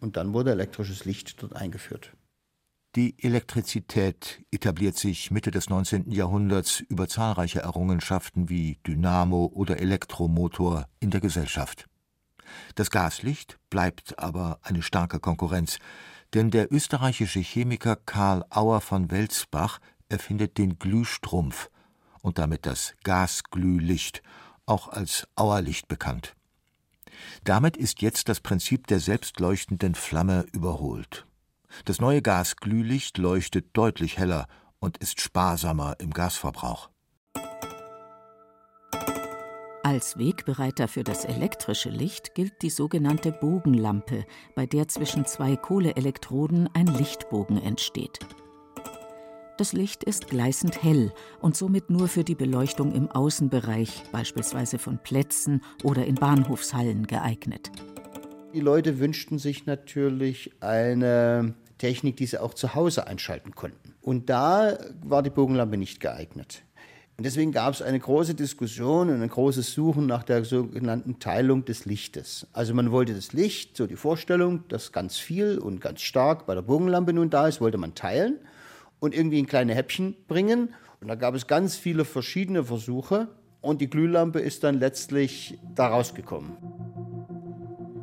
Und 0.00 0.16
dann 0.16 0.32
wurde 0.32 0.52
elektrisches 0.52 1.04
Licht 1.04 1.42
dort 1.42 1.54
eingeführt. 1.54 2.12
Die 2.96 3.14
Elektrizität 3.22 4.42
etabliert 4.50 4.96
sich 4.96 5.30
Mitte 5.30 5.52
des 5.52 5.68
19. 5.70 6.10
Jahrhunderts 6.10 6.80
über 6.80 7.06
zahlreiche 7.06 7.60
Errungenschaften 7.60 8.48
wie 8.48 8.78
Dynamo 8.84 9.50
oder 9.54 9.78
Elektromotor 9.78 10.86
in 10.98 11.10
der 11.10 11.20
Gesellschaft. 11.20 11.86
Das 12.74 12.90
Gaslicht 12.90 13.58
bleibt 13.70 14.18
aber 14.18 14.58
eine 14.62 14.82
starke 14.82 15.20
Konkurrenz, 15.20 15.78
denn 16.34 16.50
der 16.50 16.72
österreichische 16.72 17.40
Chemiker 17.40 17.96
Karl 17.96 18.44
Auer 18.50 18.80
von 18.80 19.10
Welsbach 19.10 19.80
erfindet 20.08 20.58
den 20.58 20.78
Glühstrumpf 20.78 21.70
und 22.22 22.38
damit 22.38 22.66
das 22.66 22.94
Gasglühlicht, 23.02 24.22
auch 24.66 24.88
als 24.88 25.26
Auerlicht 25.34 25.88
bekannt. 25.88 26.36
Damit 27.44 27.76
ist 27.76 28.02
jetzt 28.02 28.28
das 28.28 28.40
Prinzip 28.40 28.86
der 28.86 29.00
selbstleuchtenden 29.00 29.94
Flamme 29.94 30.46
überholt. 30.52 31.26
Das 31.84 32.00
neue 32.00 32.22
Gasglühlicht 32.22 33.18
leuchtet 33.18 33.68
deutlich 33.72 34.18
heller 34.18 34.46
und 34.78 34.98
ist 34.98 35.20
sparsamer 35.20 35.96
im 35.98 36.12
Gasverbrauch. 36.12 36.89
Als 39.82 40.18
Wegbereiter 40.18 40.88
für 40.88 41.04
das 41.04 41.24
elektrische 41.24 41.88
Licht 41.88 42.34
gilt 42.34 42.60
die 42.60 42.68
sogenannte 42.68 43.32
Bogenlampe, 43.32 44.26
bei 44.54 44.66
der 44.66 44.88
zwischen 44.88 45.24
zwei 45.24 45.56
Kohleelektroden 45.56 46.68
ein 46.74 46.86
Lichtbogen 46.86 47.56
entsteht. 47.56 48.18
Das 49.56 49.72
Licht 49.72 50.04
ist 50.04 50.28
gleißend 50.28 50.82
hell 50.82 51.12
und 51.40 51.56
somit 51.56 51.88
nur 51.88 52.08
für 52.08 52.24
die 52.24 52.34
Beleuchtung 52.34 52.92
im 52.92 53.10
Außenbereich, 53.10 54.04
beispielsweise 54.12 54.78
von 54.78 54.98
Plätzen 54.98 55.62
oder 55.82 56.04
in 56.04 56.14
Bahnhofshallen, 56.14 57.06
geeignet. 57.06 57.70
Die 58.52 58.60
Leute 58.60 58.98
wünschten 58.98 59.38
sich 59.38 59.64
natürlich 59.64 60.52
eine 60.60 61.54
Technik, 61.78 62.18
die 62.18 62.26
sie 62.26 62.40
auch 62.40 62.52
zu 62.52 62.74
Hause 62.74 63.06
einschalten 63.06 63.54
konnten. 63.54 63.94
Und 64.02 64.28
da 64.28 64.76
war 65.02 65.22
die 65.22 65.30
Bogenlampe 65.30 65.78
nicht 65.78 66.00
geeignet. 66.00 66.64
Und 67.20 67.24
deswegen 67.24 67.52
gab 67.52 67.74
es 67.74 67.82
eine 67.82 68.00
große 68.00 68.34
Diskussion 68.34 69.10
und 69.10 69.20
ein 69.20 69.28
großes 69.28 69.74
Suchen 69.74 70.06
nach 70.06 70.22
der 70.22 70.42
sogenannten 70.42 71.18
Teilung 71.18 71.66
des 71.66 71.84
Lichtes. 71.84 72.46
Also 72.54 72.72
man 72.72 72.92
wollte 72.92 73.12
das 73.12 73.34
Licht, 73.34 73.76
so 73.76 73.86
die 73.86 73.96
Vorstellung, 73.96 74.66
dass 74.68 74.90
ganz 74.90 75.18
viel 75.18 75.58
und 75.58 75.82
ganz 75.82 76.00
stark 76.00 76.46
bei 76.46 76.54
der 76.54 76.62
Bogenlampe 76.62 77.12
nun 77.12 77.28
da 77.28 77.46
ist, 77.46 77.60
wollte 77.60 77.76
man 77.76 77.94
teilen 77.94 78.38
und 79.00 79.14
irgendwie 79.14 79.38
in 79.38 79.46
kleine 79.46 79.74
Häppchen 79.74 80.16
bringen. 80.28 80.72
Und 81.02 81.08
da 81.08 81.14
gab 81.14 81.34
es 81.34 81.46
ganz 81.46 81.76
viele 81.76 82.06
verschiedene 82.06 82.64
Versuche 82.64 83.28
und 83.60 83.82
die 83.82 83.90
Glühlampe 83.90 84.40
ist 84.40 84.64
dann 84.64 84.80
letztlich 84.80 85.58
da 85.74 85.88
rausgekommen. 85.88 86.56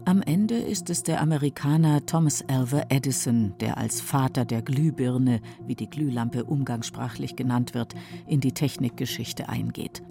Am 0.08 0.22
Ende 0.22 0.56
ist 0.56 0.90
es 0.90 1.04
der 1.04 1.20
Amerikaner 1.20 2.06
Thomas 2.06 2.42
Alva 2.48 2.86
Edison, 2.88 3.56
der 3.60 3.78
als 3.78 4.00
Vater 4.00 4.46
der 4.46 4.62
Glühbirne, 4.62 5.42
wie 5.66 5.76
die 5.76 5.90
Glühlampe 5.90 6.46
umgangssprachlich 6.46 7.36
genannt 7.36 7.74
wird, 7.74 7.94
in 8.26 8.40
die 8.40 8.54
Technikgeschichte 8.54 9.50
eingeht. 9.50 10.04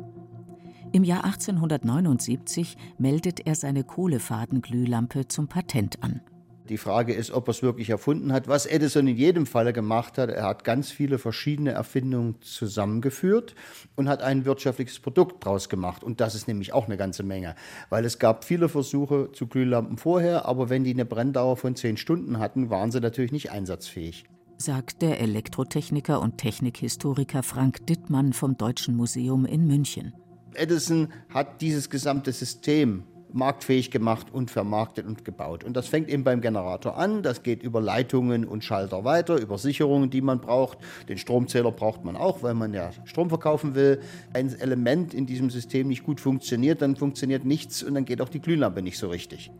Im 0.92 1.02
Jahr 1.02 1.24
1879 1.24 2.76
meldet 2.98 3.46
er 3.46 3.54
seine 3.54 3.84
Kohlefadenglühlampe 3.84 5.28
zum 5.28 5.48
Patent 5.48 6.02
an. 6.02 6.20
Die 6.68 6.78
Frage 6.78 7.14
ist, 7.14 7.30
ob 7.30 7.48
er 7.48 7.52
es 7.52 7.62
wirklich 7.62 7.90
erfunden 7.90 8.32
hat. 8.32 8.48
Was 8.48 8.66
Edison 8.66 9.06
in 9.06 9.16
jedem 9.16 9.46
Falle 9.46 9.72
gemacht 9.72 10.18
hat, 10.18 10.30
er 10.30 10.44
hat 10.44 10.64
ganz 10.64 10.90
viele 10.90 11.18
verschiedene 11.18 11.70
Erfindungen 11.70 12.40
zusammengeführt 12.40 13.54
und 13.94 14.08
hat 14.08 14.22
ein 14.22 14.44
wirtschaftliches 14.44 14.98
Produkt 14.98 15.44
draus 15.44 15.68
gemacht. 15.68 16.02
Und 16.02 16.20
das 16.20 16.34
ist 16.34 16.48
nämlich 16.48 16.72
auch 16.72 16.86
eine 16.86 16.96
ganze 16.96 17.22
Menge, 17.22 17.54
weil 17.88 18.04
es 18.04 18.18
gab 18.18 18.44
viele 18.44 18.68
Versuche 18.68 19.30
zu 19.32 19.46
Glühlampen 19.46 19.96
vorher, 19.96 20.46
aber 20.46 20.68
wenn 20.68 20.82
die 20.82 20.92
eine 20.92 21.04
Brenndauer 21.04 21.56
von 21.56 21.76
zehn 21.76 21.96
Stunden 21.96 22.38
hatten, 22.38 22.68
waren 22.68 22.90
sie 22.90 23.00
natürlich 23.00 23.32
nicht 23.32 23.52
einsatzfähig. 23.52 24.24
Sagt 24.58 25.02
der 25.02 25.20
Elektrotechniker 25.20 26.20
und 26.20 26.38
Technikhistoriker 26.38 27.42
Frank 27.42 27.86
Dittmann 27.86 28.32
vom 28.32 28.56
Deutschen 28.56 28.96
Museum 28.96 29.44
in 29.44 29.66
München. 29.66 30.14
Edison 30.54 31.08
hat 31.28 31.60
dieses 31.60 31.90
gesamte 31.90 32.32
System 32.32 33.04
marktfähig 33.32 33.90
gemacht 33.90 34.28
und 34.32 34.50
vermarktet 34.50 35.06
und 35.06 35.24
gebaut. 35.24 35.64
Und 35.64 35.76
das 35.76 35.88
fängt 35.88 36.08
eben 36.08 36.24
beim 36.24 36.40
Generator 36.40 36.96
an, 36.96 37.22
das 37.22 37.42
geht 37.42 37.62
über 37.62 37.80
Leitungen 37.80 38.44
und 38.44 38.64
Schalter 38.64 39.04
weiter, 39.04 39.36
über 39.36 39.58
Sicherungen, 39.58 40.10
die 40.10 40.20
man 40.20 40.40
braucht. 40.40 40.78
Den 41.08 41.18
Stromzähler 41.18 41.72
braucht 41.72 42.04
man 42.04 42.16
auch, 42.16 42.42
weil 42.42 42.54
man 42.54 42.72
ja 42.72 42.90
Strom 43.04 43.28
verkaufen 43.28 43.74
will. 43.74 44.00
Ein 44.32 44.54
Element 44.58 45.14
in 45.14 45.26
diesem 45.26 45.50
System 45.50 45.88
nicht 45.88 46.04
gut 46.04 46.20
funktioniert, 46.20 46.82
dann 46.82 46.96
funktioniert 46.96 47.44
nichts 47.44 47.82
und 47.82 47.94
dann 47.94 48.04
geht 48.04 48.20
auch 48.20 48.28
die 48.28 48.40
Glühlampe 48.40 48.82
nicht 48.82 48.98
so 48.98 49.08
richtig. 49.08 49.50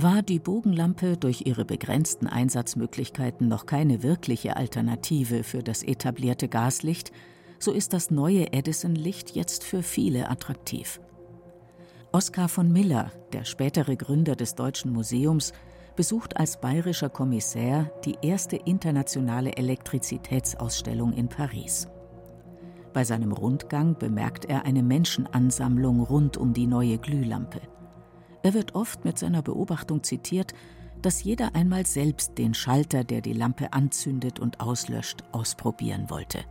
War 0.00 0.22
die 0.22 0.38
Bogenlampe 0.38 1.16
durch 1.16 1.42
ihre 1.46 1.64
begrenzten 1.64 2.28
Einsatzmöglichkeiten 2.28 3.48
noch 3.48 3.66
keine 3.66 4.04
wirkliche 4.04 4.56
Alternative 4.56 5.42
für 5.42 5.64
das 5.64 5.82
etablierte 5.82 6.46
Gaslicht, 6.46 7.10
so 7.58 7.72
ist 7.72 7.92
das 7.92 8.12
neue 8.12 8.52
Edison-Licht 8.52 9.34
jetzt 9.34 9.64
für 9.64 9.82
viele 9.82 10.30
attraktiv. 10.30 11.00
Oskar 12.10 12.48
von 12.48 12.72
Miller, 12.72 13.12
der 13.34 13.44
spätere 13.44 13.94
Gründer 13.94 14.34
des 14.34 14.54
Deutschen 14.54 14.92
Museums, 14.94 15.52
besucht 15.94 16.38
als 16.38 16.58
bayerischer 16.58 17.10
Kommissär 17.10 17.92
die 18.06 18.16
erste 18.22 18.56
internationale 18.56 19.52
Elektrizitätsausstellung 19.56 21.12
in 21.12 21.28
Paris. 21.28 21.86
Bei 22.94 23.04
seinem 23.04 23.32
Rundgang 23.32 23.98
bemerkt 23.98 24.46
er 24.46 24.64
eine 24.64 24.82
Menschenansammlung 24.82 26.00
rund 26.00 26.38
um 26.38 26.54
die 26.54 26.66
neue 26.66 26.96
Glühlampe. 26.96 27.60
Er 28.42 28.54
wird 28.54 28.74
oft 28.74 29.04
mit 29.04 29.18
seiner 29.18 29.42
Beobachtung 29.42 30.02
zitiert, 30.02 30.54
dass 31.02 31.22
jeder 31.22 31.54
einmal 31.54 31.84
selbst 31.84 32.38
den 32.38 32.54
Schalter, 32.54 33.04
der 33.04 33.20
die 33.20 33.34
Lampe 33.34 33.74
anzündet 33.74 34.40
und 34.40 34.60
auslöscht, 34.60 35.24
ausprobieren 35.32 36.08
wollte. 36.08 36.44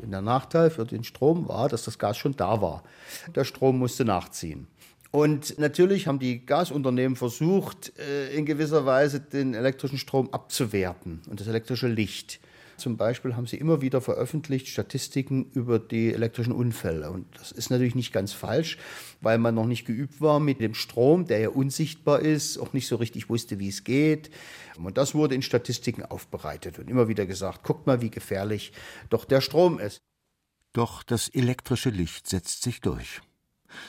Der 0.00 0.22
Nachteil 0.22 0.70
für 0.70 0.84
den 0.84 1.04
Strom 1.04 1.48
war, 1.48 1.68
dass 1.68 1.84
das 1.84 1.98
Gas 1.98 2.16
schon 2.16 2.36
da 2.36 2.60
war. 2.60 2.82
Der 3.34 3.44
Strom 3.44 3.78
musste 3.78 4.04
nachziehen. 4.04 4.66
Und 5.10 5.58
natürlich 5.58 6.06
haben 6.06 6.18
die 6.18 6.44
Gasunternehmen 6.44 7.16
versucht, 7.16 7.98
äh, 7.98 8.34
in 8.34 8.44
gewisser 8.44 8.84
Weise 8.84 9.20
den 9.20 9.54
elektrischen 9.54 9.98
Strom 9.98 10.28
abzuwerten 10.32 11.22
und 11.30 11.40
das 11.40 11.46
elektrische 11.46 11.88
Licht. 11.88 12.40
Zum 12.78 12.96
Beispiel 12.96 13.34
haben 13.36 13.46
sie 13.46 13.56
immer 13.56 13.82
wieder 13.82 14.00
veröffentlicht 14.00 14.68
Statistiken 14.68 15.50
über 15.52 15.78
die 15.78 16.12
elektrischen 16.12 16.52
Unfälle. 16.52 17.10
Und 17.10 17.26
das 17.36 17.52
ist 17.52 17.70
natürlich 17.70 17.94
nicht 17.94 18.12
ganz 18.12 18.32
falsch, 18.32 18.78
weil 19.20 19.38
man 19.38 19.54
noch 19.54 19.66
nicht 19.66 19.84
geübt 19.84 20.20
war 20.20 20.38
mit 20.38 20.60
dem 20.60 20.74
Strom, 20.74 21.26
der 21.26 21.40
ja 21.40 21.48
unsichtbar 21.48 22.20
ist, 22.20 22.56
auch 22.58 22.72
nicht 22.72 22.86
so 22.86 22.96
richtig 22.96 23.28
wusste, 23.28 23.58
wie 23.58 23.68
es 23.68 23.84
geht. 23.84 24.30
Und 24.78 24.96
das 24.96 25.14
wurde 25.14 25.34
in 25.34 25.42
Statistiken 25.42 26.04
aufbereitet 26.04 26.78
und 26.78 26.88
immer 26.88 27.08
wieder 27.08 27.26
gesagt, 27.26 27.64
guckt 27.64 27.86
mal, 27.86 28.00
wie 28.00 28.10
gefährlich 28.10 28.72
doch 29.10 29.24
der 29.24 29.40
Strom 29.40 29.80
ist. 29.80 29.98
Doch 30.72 31.02
das 31.02 31.28
elektrische 31.28 31.90
Licht 31.90 32.28
setzt 32.28 32.62
sich 32.62 32.80
durch. 32.80 33.20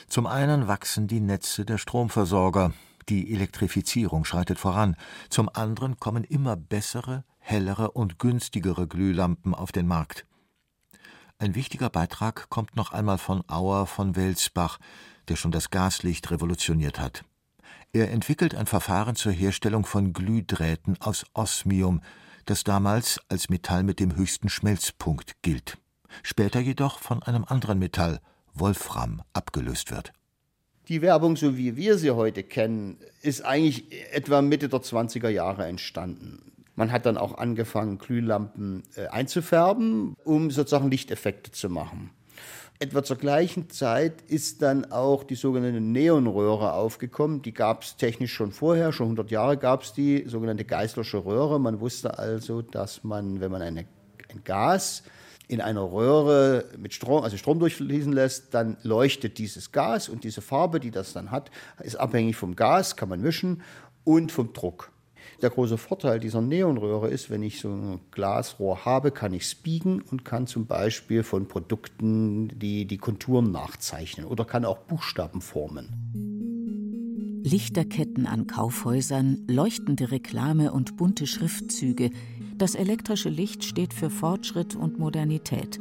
Zum 0.08 0.26
einen 0.26 0.66
wachsen 0.66 1.06
die 1.06 1.20
Netze 1.20 1.64
der 1.64 1.78
Stromversorger, 1.78 2.72
die 3.10 3.32
Elektrifizierung 3.32 4.24
schreitet 4.24 4.58
voran, 4.58 4.96
zum 5.28 5.50
anderen 5.52 5.98
kommen 5.98 6.24
immer 6.24 6.56
bessere, 6.56 7.24
hellere 7.38 7.90
und 7.90 8.18
günstigere 8.18 8.86
Glühlampen 8.86 9.54
auf 9.54 9.72
den 9.72 9.86
Markt. 9.86 10.26
Ein 11.38 11.54
wichtiger 11.54 11.90
Beitrag 11.90 12.48
kommt 12.50 12.76
noch 12.76 12.92
einmal 12.92 13.18
von 13.18 13.42
Auer 13.48 13.86
von 13.86 14.14
Welsbach, 14.14 14.78
der 15.28 15.36
schon 15.36 15.50
das 15.50 15.70
Gaslicht 15.70 16.30
revolutioniert 16.30 17.00
hat. 17.00 17.24
Er 17.92 18.10
entwickelt 18.12 18.54
ein 18.54 18.66
Verfahren 18.66 19.16
zur 19.16 19.32
Herstellung 19.32 19.84
von 19.84 20.12
Glühdrähten 20.12 21.00
aus 21.00 21.24
Osmium, 21.34 22.02
das 22.44 22.62
damals 22.62 23.20
als 23.28 23.48
Metall 23.48 23.82
mit 23.82 24.00
dem 24.00 24.16
höchsten 24.16 24.48
Schmelzpunkt 24.48 25.42
gilt, 25.42 25.78
später 26.22 26.60
jedoch 26.60 26.98
von 27.00 27.22
einem 27.22 27.44
anderen 27.44 27.78
Metall, 27.78 28.20
Wolfram 28.54 29.22
abgelöst 29.32 29.90
wird. 29.90 30.12
Die 30.90 31.02
Werbung, 31.02 31.36
so 31.36 31.56
wie 31.56 31.76
wir 31.76 31.98
sie 31.98 32.10
heute 32.10 32.42
kennen, 32.42 32.96
ist 33.22 33.44
eigentlich 33.44 33.84
etwa 34.12 34.42
Mitte 34.42 34.68
der 34.68 34.80
20er 34.80 35.28
Jahre 35.28 35.64
entstanden. 35.66 36.50
Man 36.74 36.90
hat 36.90 37.06
dann 37.06 37.16
auch 37.16 37.38
angefangen, 37.38 37.98
Glühlampen 37.98 38.82
äh, 38.96 39.06
einzufärben, 39.06 40.16
um 40.24 40.50
sozusagen 40.50 40.90
Lichteffekte 40.90 41.52
zu 41.52 41.68
machen. 41.68 42.10
Etwa 42.80 43.04
zur 43.04 43.18
gleichen 43.18 43.70
Zeit 43.70 44.22
ist 44.22 44.62
dann 44.62 44.90
auch 44.90 45.22
die 45.22 45.36
sogenannte 45.36 45.80
Neonröhre 45.80 46.72
aufgekommen. 46.72 47.40
Die 47.42 47.54
gab 47.54 47.84
es 47.84 47.96
technisch 47.96 48.32
schon 48.32 48.50
vorher, 48.50 48.90
schon 48.90 49.06
100 49.06 49.30
Jahre 49.30 49.58
gab 49.58 49.84
es 49.84 49.92
die 49.92 50.24
sogenannte 50.26 50.64
Geißlersche 50.64 51.24
Röhre. 51.24 51.60
Man 51.60 51.78
wusste 51.78 52.18
also, 52.18 52.62
dass 52.62 53.04
man, 53.04 53.40
wenn 53.40 53.52
man 53.52 53.62
eine, 53.62 53.84
ein 54.28 54.42
Gas 54.42 55.04
in 55.50 55.60
einer 55.60 55.82
Röhre 55.82 56.64
mit 56.78 56.94
Strom, 56.94 57.24
also 57.24 57.36
Strom 57.36 57.58
durchfließen 57.58 58.12
lässt, 58.12 58.54
dann 58.54 58.76
leuchtet 58.84 59.38
dieses 59.38 59.72
Gas 59.72 60.08
und 60.08 60.22
diese 60.22 60.42
Farbe, 60.42 60.78
die 60.78 60.92
das 60.92 61.12
dann 61.12 61.32
hat, 61.32 61.50
ist 61.82 61.96
abhängig 61.96 62.36
vom 62.36 62.54
Gas, 62.54 62.96
kann 62.96 63.08
man 63.08 63.20
mischen 63.20 63.62
und 64.04 64.30
vom 64.30 64.52
Druck. 64.52 64.92
Der 65.42 65.50
große 65.50 65.76
Vorteil 65.76 66.20
dieser 66.20 66.40
Neonröhre 66.40 67.08
ist, 67.08 67.30
wenn 67.30 67.42
ich 67.42 67.60
so 67.60 67.68
ein 67.68 68.00
Glasrohr 68.12 68.84
habe, 68.84 69.10
kann 69.10 69.32
ich 69.32 69.42
es 69.42 69.54
biegen 69.56 70.02
und 70.02 70.24
kann 70.24 70.46
zum 70.46 70.66
Beispiel 70.66 71.24
von 71.24 71.48
Produkten 71.48 72.56
die, 72.56 72.84
die 72.84 72.98
Konturen 72.98 73.50
nachzeichnen 73.50 74.26
oder 74.26 74.44
kann 74.44 74.64
auch 74.64 74.78
Buchstaben 74.78 75.40
formen. 75.40 77.40
Lichterketten 77.42 78.26
an 78.26 78.46
Kaufhäusern, 78.46 79.44
leuchtende 79.48 80.12
Reklame 80.12 80.72
und 80.72 80.96
bunte 80.96 81.26
Schriftzüge, 81.26 82.10
das 82.60 82.74
elektrische 82.74 83.30
Licht 83.30 83.64
steht 83.64 83.94
für 83.94 84.10
Fortschritt 84.10 84.76
und 84.76 84.98
Modernität. 84.98 85.80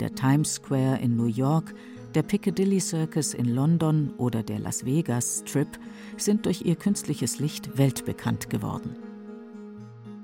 Der 0.00 0.14
Times 0.14 0.54
Square 0.54 0.98
in 0.98 1.14
New 1.14 1.26
York, 1.26 1.74
Der 2.14 2.22
Piccadilly 2.22 2.80
Circus 2.80 3.34
in 3.34 3.44
London 3.44 4.14
oder 4.16 4.42
der 4.42 4.58
Las 4.58 4.86
Vegas 4.86 5.42
Strip 5.44 5.68
sind 6.16 6.46
durch 6.46 6.62
ihr 6.62 6.76
künstliches 6.76 7.38
Licht 7.38 7.76
weltbekannt 7.76 8.48
geworden. 8.48 9.05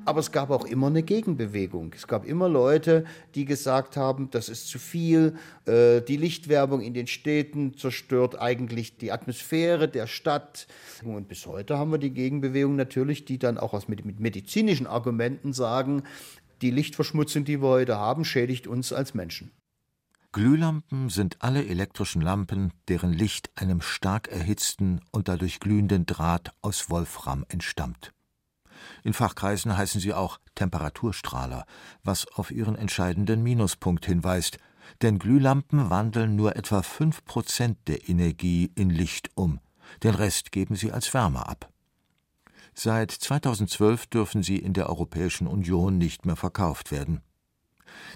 Aber 0.05 0.21
es 0.21 0.33
gab 0.33 0.51
auch 0.51 0.65
immer 0.65 0.89
eine 0.89 1.03
Gegenbewegung. 1.03 1.93
Es 1.95 2.09
gab 2.09 2.27
immer 2.27 2.49
Leute, 2.49 3.05
die 3.35 3.45
gesagt 3.45 3.97
haben, 3.97 4.31
das 4.31 4.49
ist 4.49 4.69
zu 4.69 4.79
viel. 4.79 5.37
Äh, 5.67 6.01
die 6.01 6.17
Lichtwerbung 6.17 6.81
in 6.81 6.93
den 6.93 7.07
Städten 7.07 7.77
zerstört 7.77 8.41
eigentlich 8.41 8.99
die 8.99 9.13
Atmosphäre 9.13 9.89
der 9.89 10.09
Stadt. 10.09 10.67
Und 11.05 11.29
bis 11.29 11.47
heute 11.47 11.79
haben 11.79 11.93
wir 11.93 11.99
die 11.99 12.11
Gegenbewegung 12.11 12.75
natürlich, 12.75 13.25
die 13.25 13.39
dann 13.39 13.59
auch 13.59 13.75
aus 13.75 13.87
mit, 13.87 14.05
mit 14.05 14.19
medizinischen 14.19 14.87
Argumenten 14.87 15.53
sagen, 15.53 16.03
die 16.63 16.71
Lichtverschmutzung, 16.71 17.45
die 17.45 17.61
wir 17.61 17.69
heute 17.69 17.97
haben, 17.97 18.25
schädigt 18.25 18.67
uns 18.67 18.93
als 18.93 19.15
Menschen. 19.15 19.53
Glühlampen 20.33 21.11
sind 21.11 21.37
alle 21.41 21.67
elektrischen 21.67 22.23
Lampen, 22.23 22.73
deren 22.89 23.13
Licht 23.13 23.51
einem 23.55 23.83
stark 23.83 24.29
erhitzten 24.29 25.01
und 25.11 25.29
dadurch 25.29 25.61
glühenden 25.61 26.07
Draht 26.07 26.53
aus 26.63 26.89
Wolfram 26.89 27.45
entstammt. 27.49 28.13
In 29.05 29.13
Fachkreisen 29.13 29.77
heißen 29.77 30.01
sie 30.01 30.15
auch 30.15 30.39
Temperaturstrahler, 30.55 31.65
was 32.03 32.27
auf 32.29 32.51
ihren 32.51 32.77
entscheidenden 32.77 33.43
Minuspunkt 33.43 34.07
hinweist, 34.07 34.59
denn 35.01 35.19
Glühlampen 35.19 35.91
wandeln 35.91 36.37
nur 36.37 36.57
etwa 36.57 36.83
fünf 36.83 37.25
Prozent 37.25 37.79
der 37.87 38.09
Energie 38.09 38.71
in 38.75 38.91
Licht 38.91 39.31
um, 39.35 39.61
den 40.03 40.15
Rest 40.15 40.53
geben 40.53 40.77
sie 40.77 40.93
als 40.93 41.13
Wärme 41.15 41.47
ab. 41.47 41.71
Seit 42.75 43.11
2012 43.11 44.07
dürfen 44.07 44.43
sie 44.43 44.57
in 44.57 44.73
der 44.73 44.89
Europäischen 44.89 45.47
Union 45.47 45.99
nicht 45.99 46.25
mehr 46.25 46.37
verkauft 46.37 46.91
werden. 46.91 47.21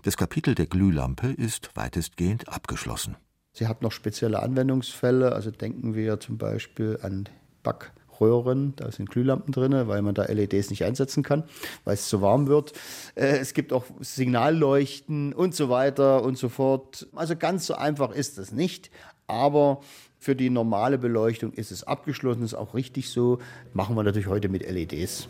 Das 0.02 0.16
Kapitel 0.16 0.54
der 0.54 0.66
Glühlampe 0.66 1.28
ist 1.28 1.70
weitestgehend 1.74 2.48
abgeschlossen. 2.48 3.16
Sie 3.52 3.66
hat 3.66 3.82
noch 3.82 3.92
spezielle 3.92 4.42
Anwendungsfälle, 4.42 5.32
also 5.32 5.50
denken 5.50 5.94
wir 5.94 6.20
zum 6.20 6.38
Beispiel 6.38 6.98
an 7.02 7.28
Back 7.62 7.92
Röhren, 8.20 8.74
da 8.76 8.90
sind 8.90 9.10
Glühlampen 9.10 9.52
drin, 9.52 9.72
weil 9.88 10.02
man 10.02 10.14
da 10.14 10.24
LEDs 10.24 10.70
nicht 10.70 10.84
einsetzen 10.84 11.22
kann, 11.22 11.44
weil 11.84 11.94
es 11.94 12.08
zu 12.08 12.20
warm 12.20 12.46
wird. 12.46 12.72
Äh, 13.14 13.38
es 13.38 13.54
gibt 13.54 13.72
auch 13.72 13.84
Signalleuchten 14.00 15.32
und 15.32 15.54
so 15.54 15.68
weiter 15.68 16.22
und 16.22 16.38
so 16.38 16.48
fort. 16.48 17.06
Also 17.14 17.36
ganz 17.36 17.66
so 17.66 17.74
einfach 17.74 18.12
ist 18.12 18.38
es 18.38 18.52
nicht, 18.52 18.90
aber 19.26 19.80
für 20.18 20.34
die 20.34 20.50
normale 20.50 20.98
Beleuchtung 20.98 21.52
ist 21.52 21.70
es 21.70 21.84
abgeschlossen, 21.84 22.42
ist 22.42 22.54
auch 22.54 22.74
richtig 22.74 23.10
so. 23.10 23.38
Machen 23.72 23.96
wir 23.96 24.02
natürlich 24.02 24.28
heute 24.28 24.48
mit 24.48 24.68
LEDs. 24.68 25.28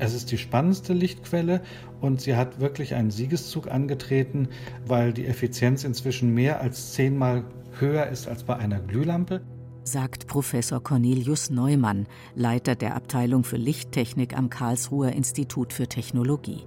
Es 0.00 0.14
ist 0.14 0.30
die 0.30 0.38
spannendste 0.38 0.92
Lichtquelle 0.92 1.60
und 2.00 2.20
sie 2.20 2.36
hat 2.36 2.60
wirklich 2.60 2.94
einen 2.94 3.10
Siegeszug 3.10 3.68
angetreten, 3.68 4.48
weil 4.86 5.12
die 5.12 5.26
Effizienz 5.26 5.82
inzwischen 5.82 6.32
mehr 6.32 6.60
als 6.60 6.92
zehnmal 6.92 7.44
höher 7.80 8.06
ist 8.06 8.28
als 8.28 8.44
bei 8.44 8.56
einer 8.56 8.78
Glühlampe 8.78 9.40
sagt 9.88 10.26
Professor 10.26 10.82
Cornelius 10.82 11.50
Neumann, 11.50 12.06
Leiter 12.34 12.74
der 12.74 12.94
Abteilung 12.94 13.42
für 13.42 13.56
Lichttechnik 13.56 14.36
am 14.36 14.50
Karlsruher 14.50 15.12
Institut 15.12 15.72
für 15.72 15.88
Technologie. 15.88 16.64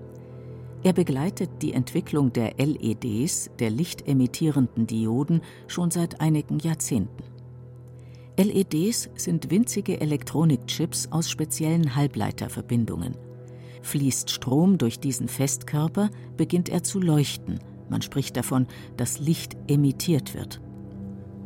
Er 0.83 0.93
begleitet 0.93 1.49
die 1.61 1.73
Entwicklung 1.73 2.33
der 2.33 2.55
LEDs, 2.57 3.51
der 3.59 3.69
lichtemittierenden 3.69 4.87
Dioden, 4.87 5.41
schon 5.67 5.91
seit 5.91 6.19
einigen 6.19 6.57
Jahrzehnten. 6.57 7.23
LEDs 8.37 9.09
sind 9.15 9.51
winzige 9.51 10.01
Elektronikchips 10.01 11.11
aus 11.11 11.29
speziellen 11.29 11.95
Halbleiterverbindungen. 11.95 13.15
Fließt 13.83 14.31
Strom 14.31 14.79
durch 14.79 14.99
diesen 14.99 15.27
Festkörper, 15.27 16.09
beginnt 16.37 16.69
er 16.69 16.83
zu 16.83 16.99
leuchten. 16.99 17.59
Man 17.89 18.01
spricht 18.01 18.35
davon, 18.35 18.65
dass 18.97 19.19
Licht 19.19 19.55
emittiert 19.67 20.33
wird. 20.33 20.59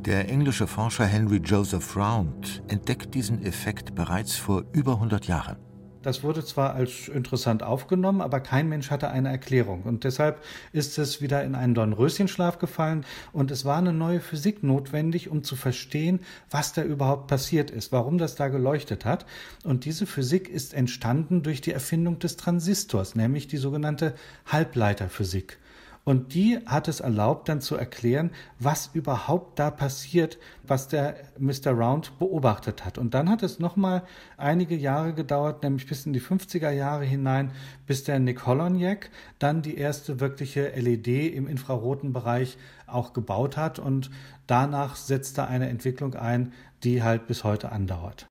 Der 0.05 0.29
englische 0.29 0.67
Forscher 0.67 1.07
Henry 1.07 1.37
Joseph 1.37 1.97
Round 1.97 2.61
entdeckt 2.67 3.15
diesen 3.15 3.43
Effekt 3.43 3.95
bereits 3.95 4.35
vor 4.35 4.63
über 4.71 4.93
100 4.93 5.25
Jahren. 5.25 5.57
Das 6.03 6.21
wurde 6.21 6.45
zwar 6.45 6.75
als 6.75 7.07
interessant 7.07 7.63
aufgenommen, 7.63 8.21
aber 8.21 8.39
kein 8.39 8.69
Mensch 8.69 8.91
hatte 8.91 9.09
eine 9.09 9.29
Erklärung. 9.29 9.81
Und 9.81 10.03
deshalb 10.03 10.43
ist 10.73 10.99
es 10.99 11.23
wieder 11.23 11.43
in 11.43 11.55
einen 11.55 11.73
Dornröschenschlaf 11.73 12.59
gefallen. 12.59 13.03
Und 13.33 13.49
es 13.49 13.65
war 13.65 13.79
eine 13.79 13.93
neue 13.93 14.19
Physik 14.19 14.61
notwendig, 14.61 15.31
um 15.31 15.43
zu 15.43 15.55
verstehen, 15.55 16.19
was 16.51 16.73
da 16.73 16.83
überhaupt 16.83 17.25
passiert 17.25 17.71
ist, 17.71 17.91
warum 17.91 18.19
das 18.19 18.35
da 18.35 18.49
geleuchtet 18.49 19.05
hat. 19.05 19.25
Und 19.63 19.85
diese 19.85 20.05
Physik 20.05 20.49
ist 20.49 20.75
entstanden 20.75 21.41
durch 21.41 21.61
die 21.61 21.71
Erfindung 21.71 22.19
des 22.19 22.37
Transistors, 22.37 23.15
nämlich 23.15 23.47
die 23.47 23.57
sogenannte 23.57 24.13
Halbleiterphysik. 24.45 25.57
Und 26.05 26.35
die 26.35 26.59
hat 26.67 26.87
es 26.87 26.99
erlaubt, 26.99 27.49
dann 27.49 27.61
zu 27.61 27.75
erklären, 27.75 28.29
was 28.59 28.91
überhaupt 28.93 29.57
da 29.57 29.71
passiert, 29.71 30.37
was 30.61 30.87
der 30.87 31.15
Mr. 31.39 31.71
Round 31.71 32.19
beobachtet 32.19 32.85
hat. 32.85 32.99
Und 32.99 33.15
dann 33.15 33.27
hat 33.27 33.41
es 33.41 33.57
nochmal 33.57 34.03
einige 34.37 34.75
Jahre 34.75 35.15
gedauert, 35.15 35.63
nämlich 35.63 35.87
bis 35.87 36.05
in 36.05 36.13
die 36.13 36.21
50er 36.21 36.69
Jahre 36.69 37.05
hinein, 37.05 37.51
bis 37.87 38.03
der 38.03 38.19
Nick 38.19 38.45
Holonjak 38.45 39.09
dann 39.39 39.63
die 39.63 39.77
erste 39.77 40.19
wirkliche 40.19 40.69
LED 40.79 41.33
im 41.33 41.47
infraroten 41.47 42.13
Bereich 42.13 42.59
auch 42.85 43.13
gebaut 43.13 43.57
hat. 43.57 43.79
Und 43.79 44.11
danach 44.45 44.95
setzte 44.95 45.47
eine 45.47 45.69
Entwicklung 45.69 46.13
ein, 46.13 46.53
die 46.83 47.01
halt 47.01 47.25
bis 47.25 47.43
heute 47.43 47.71
andauert. 47.71 48.27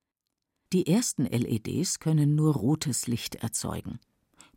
Die 0.71 0.87
ersten 0.87 1.25
LEDs 1.25 1.99
können 1.99 2.35
nur 2.35 2.55
rotes 2.55 3.07
Licht 3.07 3.35
erzeugen. 3.35 3.99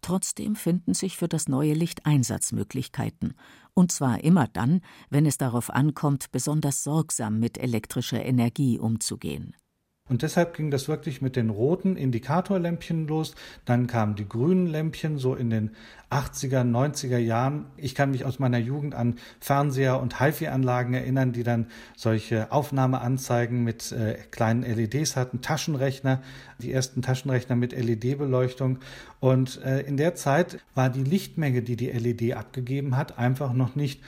Trotzdem 0.02 0.56
finden 0.56 0.94
sich 0.94 1.16
für 1.16 1.28
das 1.28 1.48
neue 1.48 1.74
Licht 1.74 2.06
Einsatzmöglichkeiten, 2.06 3.34
und 3.74 3.92
zwar 3.92 4.24
immer 4.24 4.48
dann, 4.48 4.80
wenn 5.11 5.26
es 5.26 5.38
darauf 5.38 5.70
ankommt, 5.70 6.30
besonders 6.32 6.82
sorgsam 6.82 7.38
mit 7.38 7.58
elektrischer 7.58 8.24
Energie 8.24 8.78
umzugehen. 8.78 9.54
Und 10.09 10.23
deshalb 10.23 10.55
ging 10.55 10.71
das 10.71 10.88
wirklich 10.88 11.21
mit 11.21 11.37
den 11.37 11.51
roten 11.51 11.97
Indikatorlämpchen 11.97 13.07
los. 13.07 13.35
Dann 13.64 13.87
kamen 13.87 14.14
die 14.14 14.29
grünen 14.29 14.66
Lämpchen 14.66 15.18
so 15.18 15.35
in 15.35 15.51
den 15.51 15.71
80er, 16.11 16.62
90er 16.62 17.18
Jahren. 17.18 17.66
Ich 17.77 17.94
kann 17.94 18.11
mich 18.11 18.25
aus 18.25 18.38
meiner 18.38 18.59
Jugend 18.59 18.94
an 18.94 19.16
Fernseher 19.40 20.01
und 20.01 20.21
HiFi-Anlagen 20.21 20.94
erinnern, 20.94 21.33
die 21.33 21.42
dann 21.42 21.66
solche 21.97 22.51
Aufnahmeanzeigen 22.51 23.62
mit 23.62 23.92
äh, 23.92 24.14
kleinen 24.31 24.62
LEDs 24.62 25.16
hatten, 25.16 25.42
Taschenrechner, 25.42 26.23
die 26.59 26.73
ersten 26.73 27.03
Taschenrechner 27.03 27.57
mit 27.57 27.73
LED-Beleuchtung. 27.73 28.79
Und 29.21 29.62
äh, 29.62 29.81
in 29.81 29.97
der 29.97 30.14
Zeit 30.14 30.59
war 30.75 30.88
die 30.88 31.05
Lichtmenge, 31.05 31.62
die 31.62 31.77
die 31.77 31.90
LED 31.90 32.35
abgegeben 32.35 32.97
hat, 32.97 33.18
einfach 33.18 33.53
noch 33.53 33.75
nicht 33.75 34.01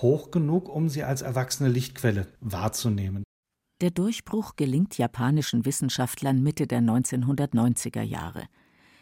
hoch 0.00 0.30
genug, 0.30 0.68
um 0.68 0.88
sie 0.88 1.04
als 1.04 1.22
erwachsene 1.22 1.68
Lichtquelle 1.68 2.26
wahrzunehmen. 2.40 3.24
Der 3.80 3.90
Durchbruch 3.92 4.56
gelingt 4.56 4.98
japanischen 4.98 5.64
Wissenschaftlern 5.64 6.42
Mitte 6.42 6.66
der 6.66 6.80
1990er 6.80 8.02
Jahre. 8.02 8.48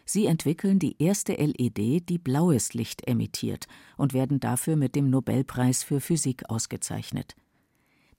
Sie 0.05 0.27
entwickeln 0.27 0.79
die 0.79 0.97
erste 1.03 1.33
LED, 1.33 2.09
die 2.11 2.19
blaues 2.19 2.75
Licht 2.75 3.09
emittiert 3.09 3.67
und 3.97 4.13
werden 4.13 4.39
dafür 4.39 4.77
mit 4.77 4.95
dem 4.95 5.09
Nobelpreis 5.09 5.83
für 5.83 6.01
Physik 6.01 6.51
ausgezeichnet. 6.51 7.35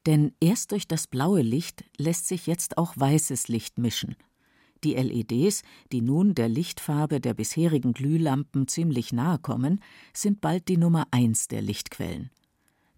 Denn 0.08 0.34
erst 0.40 0.72
durch 0.72 0.88
das 0.88 1.06
blaue 1.06 1.44
Licht 1.44 1.84
lässt 1.98 2.28
sich 2.28 2.48
jetzt 2.48 2.78
auch 2.80 2.94
weißes 2.96 3.50
Licht 3.50 3.78
mischen. 3.78 4.16
Die 4.84 4.96
LEDs, 4.96 5.62
die 5.92 6.02
nun 6.02 6.34
der 6.34 6.50
Lichtfarbe 6.50 7.20
der 7.20 7.36
bisherigen 7.36 7.94
Glühlampen 7.94 8.68
ziemlich 8.68 9.14
nahe 9.14 9.38
kommen, 9.38 9.80
sind 10.14 10.42
bald 10.42 10.68
die 10.68 10.78
Nummer 10.78 11.08
eins 11.12 11.48
der 11.48 11.62
Lichtquellen. 11.62 12.32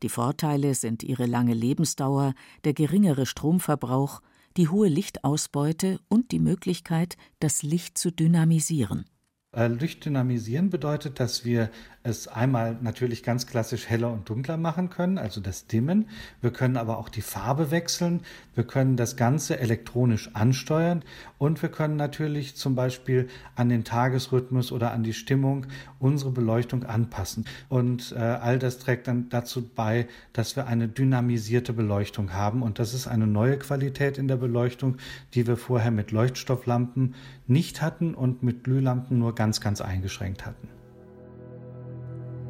Die 0.01 0.09
Vorteile 0.09 0.75
sind 0.75 1.03
ihre 1.03 1.25
lange 1.25 1.53
Lebensdauer, 1.53 2.33
der 2.63 2.73
geringere 2.73 3.25
Stromverbrauch, 3.25 4.21
die 4.57 4.69
hohe 4.69 4.88
Lichtausbeute 4.88 5.99
und 6.09 6.31
die 6.31 6.39
Möglichkeit, 6.39 7.17
das 7.39 7.63
Licht 7.63 7.97
zu 7.97 8.12
dynamisieren. 8.12 9.05
Äh, 9.51 9.67
Licht 9.67 10.05
dynamisieren 10.05 10.69
bedeutet, 10.69 11.19
dass 11.19 11.43
wir 11.43 11.71
es 12.10 12.28
einmal 12.28 12.78
natürlich 12.82 13.24
ganz 13.24 13.48
klassisch 13.48 13.88
heller 13.88 14.12
und 14.12 14.28
dunkler 14.28 14.58
machen 14.58 14.89
können, 14.89 15.17
also 15.17 15.39
das 15.39 15.67
Dimmen. 15.67 16.10
Wir 16.41 16.52
können 16.52 16.76
aber 16.76 16.98
auch 16.98 17.08
die 17.08 17.22
Farbe 17.22 17.72
wechseln. 17.72 18.22
Wir 18.56 18.65
können 18.65 18.98
das 18.98 19.15
Ganze 19.15 19.60
elektronisch 19.60 20.32
ansteuern 20.34 21.04
und 21.38 21.62
wir 21.62 21.69
können 21.69 21.95
natürlich 21.95 22.56
zum 22.56 22.76
Beispiel 22.76 23.30
an 23.56 23.69
den 23.69 23.86
Tagesrhythmus 23.86 24.72
oder 24.72 24.91
an 24.91 25.04
die 25.04 25.13
Stimmung 25.13 25.67
unsere 26.00 26.32
Beleuchtung 26.32 26.84
anpassen. 26.84 27.45
Und 27.69 28.12
äh, 28.12 28.19
all 28.19 28.60
das 28.60 28.80
trägt 28.80 29.08
dann 29.08 29.30
dazu 29.30 29.67
bei, 29.74 30.08
dass 30.34 30.56
wir 30.56 30.67
eine 30.67 30.88
dynamisierte 30.88 31.74
Beleuchtung 31.74 32.34
haben. 32.34 32.62
Und 32.62 32.80
das 32.80 32.93
ist 32.93 33.08
eine 33.08 33.28
neue 33.28 33.58
Qualität 33.58 34.17
in 34.17 34.28
der 34.28 34.38
Beleuchtung, 34.38 34.98
die 35.34 35.48
wir 35.48 35.58
vorher 35.58 35.91
mit 35.91 36.12
Leuchtstofflampen 36.12 37.15
nicht 37.48 37.82
hatten 37.82 38.15
und 38.15 38.43
mit 38.43 38.63
Glühlampen 38.63 39.19
nur 39.19 39.36
ganz, 39.36 39.62
ganz 39.62 39.82
eingeschränkt 39.82 40.45
hatten. 40.45 40.79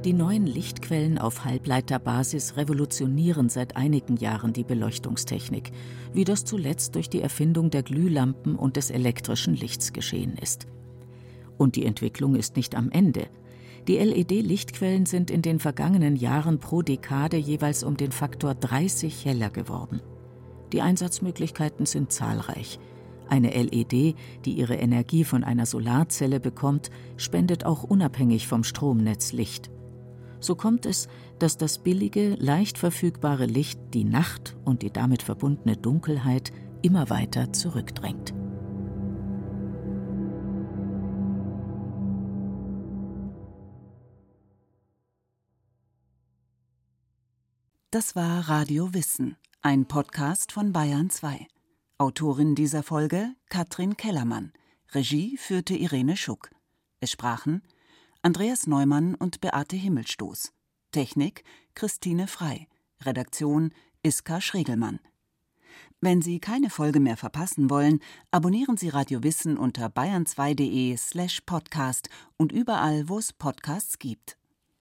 Die 0.06 0.14
neuen 0.14 0.46
Lichtquellen 0.46 1.18
auf 1.18 1.44
Halbleiterbasis 1.44 2.56
revolutionieren 2.56 3.50
seit 3.50 3.76
einigen 3.76 4.16
Jahren 4.16 4.54
die 4.54 4.64
Beleuchtungstechnik, 4.64 5.74
wie 6.14 6.24
das 6.24 6.46
zuletzt 6.46 6.96
durch 6.96 7.10
die 7.10 7.22
Erfindung 7.22 7.70
der 7.70 7.84
Glühlampen 7.84 8.56
und 8.56 8.78
des 8.78 8.92
elektrischen 8.92 9.56
Lichts 9.56 9.92
geschehen 9.92 10.38
ist. 10.42 10.68
Und 11.58 11.76
die 11.76 11.86
Entwicklung 11.86 12.36
ist 12.36 12.56
nicht 12.56 12.76
am 12.76 12.90
Ende. 12.92 13.28
Die 13.90 13.98
LED-Lichtquellen 13.98 15.06
sind 15.06 15.30
in 15.30 15.42
den 15.42 15.60
vergangenen 15.60 16.16
Jahren 16.16 16.60
pro 16.60 16.82
Dekade 16.82 17.36
jeweils 17.36 17.84
um 17.84 17.98
den 17.98 18.14
Faktor 18.14 18.56
30 18.56 19.26
heller 19.26 19.50
geworden. 19.50 20.00
Die 20.72 20.82
Einsatzmöglichkeiten 20.82 21.86
sind 21.86 22.14
zahlreich. 22.14 22.80
Eine 23.28 23.50
LED, 23.50 24.16
die 24.46 24.54
ihre 24.54 24.76
Energie 24.76 25.26
von 25.26 25.44
einer 25.44 25.66
Solarzelle 25.66 26.40
bekommt, 26.40 26.90
spendet 27.18 27.66
auch 27.66 27.84
unabhängig 27.84 28.48
vom 28.48 28.64
Stromnetz 28.64 29.34
Licht. 29.34 29.70
So 30.40 30.56
kommt 30.56 30.86
es, 30.86 31.08
dass 31.38 31.58
das 31.58 31.80
billige, 31.80 32.36
leicht 32.36 32.78
verfügbare 32.78 33.46
Licht 33.46 33.80
die 33.94 34.06
Nacht 34.06 34.56
und 34.64 34.82
die 34.82 34.92
damit 34.92 35.22
verbundene 35.22 35.76
Dunkelheit 35.76 36.52
immer 36.82 37.10
weiter 37.10 37.52
zurückdrängt. 37.52 38.34
Das 47.92 48.16
war 48.16 48.48
Radio 48.48 48.94
Wissen, 48.94 49.36
ein 49.62 49.88
Podcast 49.88 50.52
von 50.52 50.72
Bayern 50.72 51.10
2. 51.10 51.48
Autorin 51.98 52.54
dieser 52.56 52.84
Folge 52.84 53.34
Katrin 53.50 53.98
Kellermann. 53.98 54.54
Regie 54.92 55.38
führte 55.38 55.76
Irene 55.76 56.16
Schuck. 56.16 56.52
Es 57.00 57.12
sprachen 57.12 57.64
Andreas 58.22 58.68
Neumann 58.68 59.16
und 59.16 59.40
Beate 59.40 59.78
Himmelstoß. 59.78 60.52
Technik 60.92 61.46
Christine 61.74 62.28
Frei. 62.28 62.68
Redaktion 63.02 63.74
Iska 64.04 64.42
Schregelmann. 64.42 65.00
Wenn 66.02 66.22
Sie 66.22 66.40
keine 66.40 66.70
Folge 66.70 67.00
mehr 67.00 67.16
verpassen 67.16 67.70
wollen, 67.70 68.02
abonnieren 68.30 68.76
Sie 68.76 68.90
Radio 68.90 69.24
Wissen 69.24 69.58
unter 69.58 69.88
bayern2.de 69.88 70.98
slash 70.98 71.42
podcast 71.46 72.10
und 72.36 72.52
überall, 72.52 73.08
wo 73.08 73.20
es 73.20 73.32
Podcasts 73.32 74.00
gibt. 74.00 74.39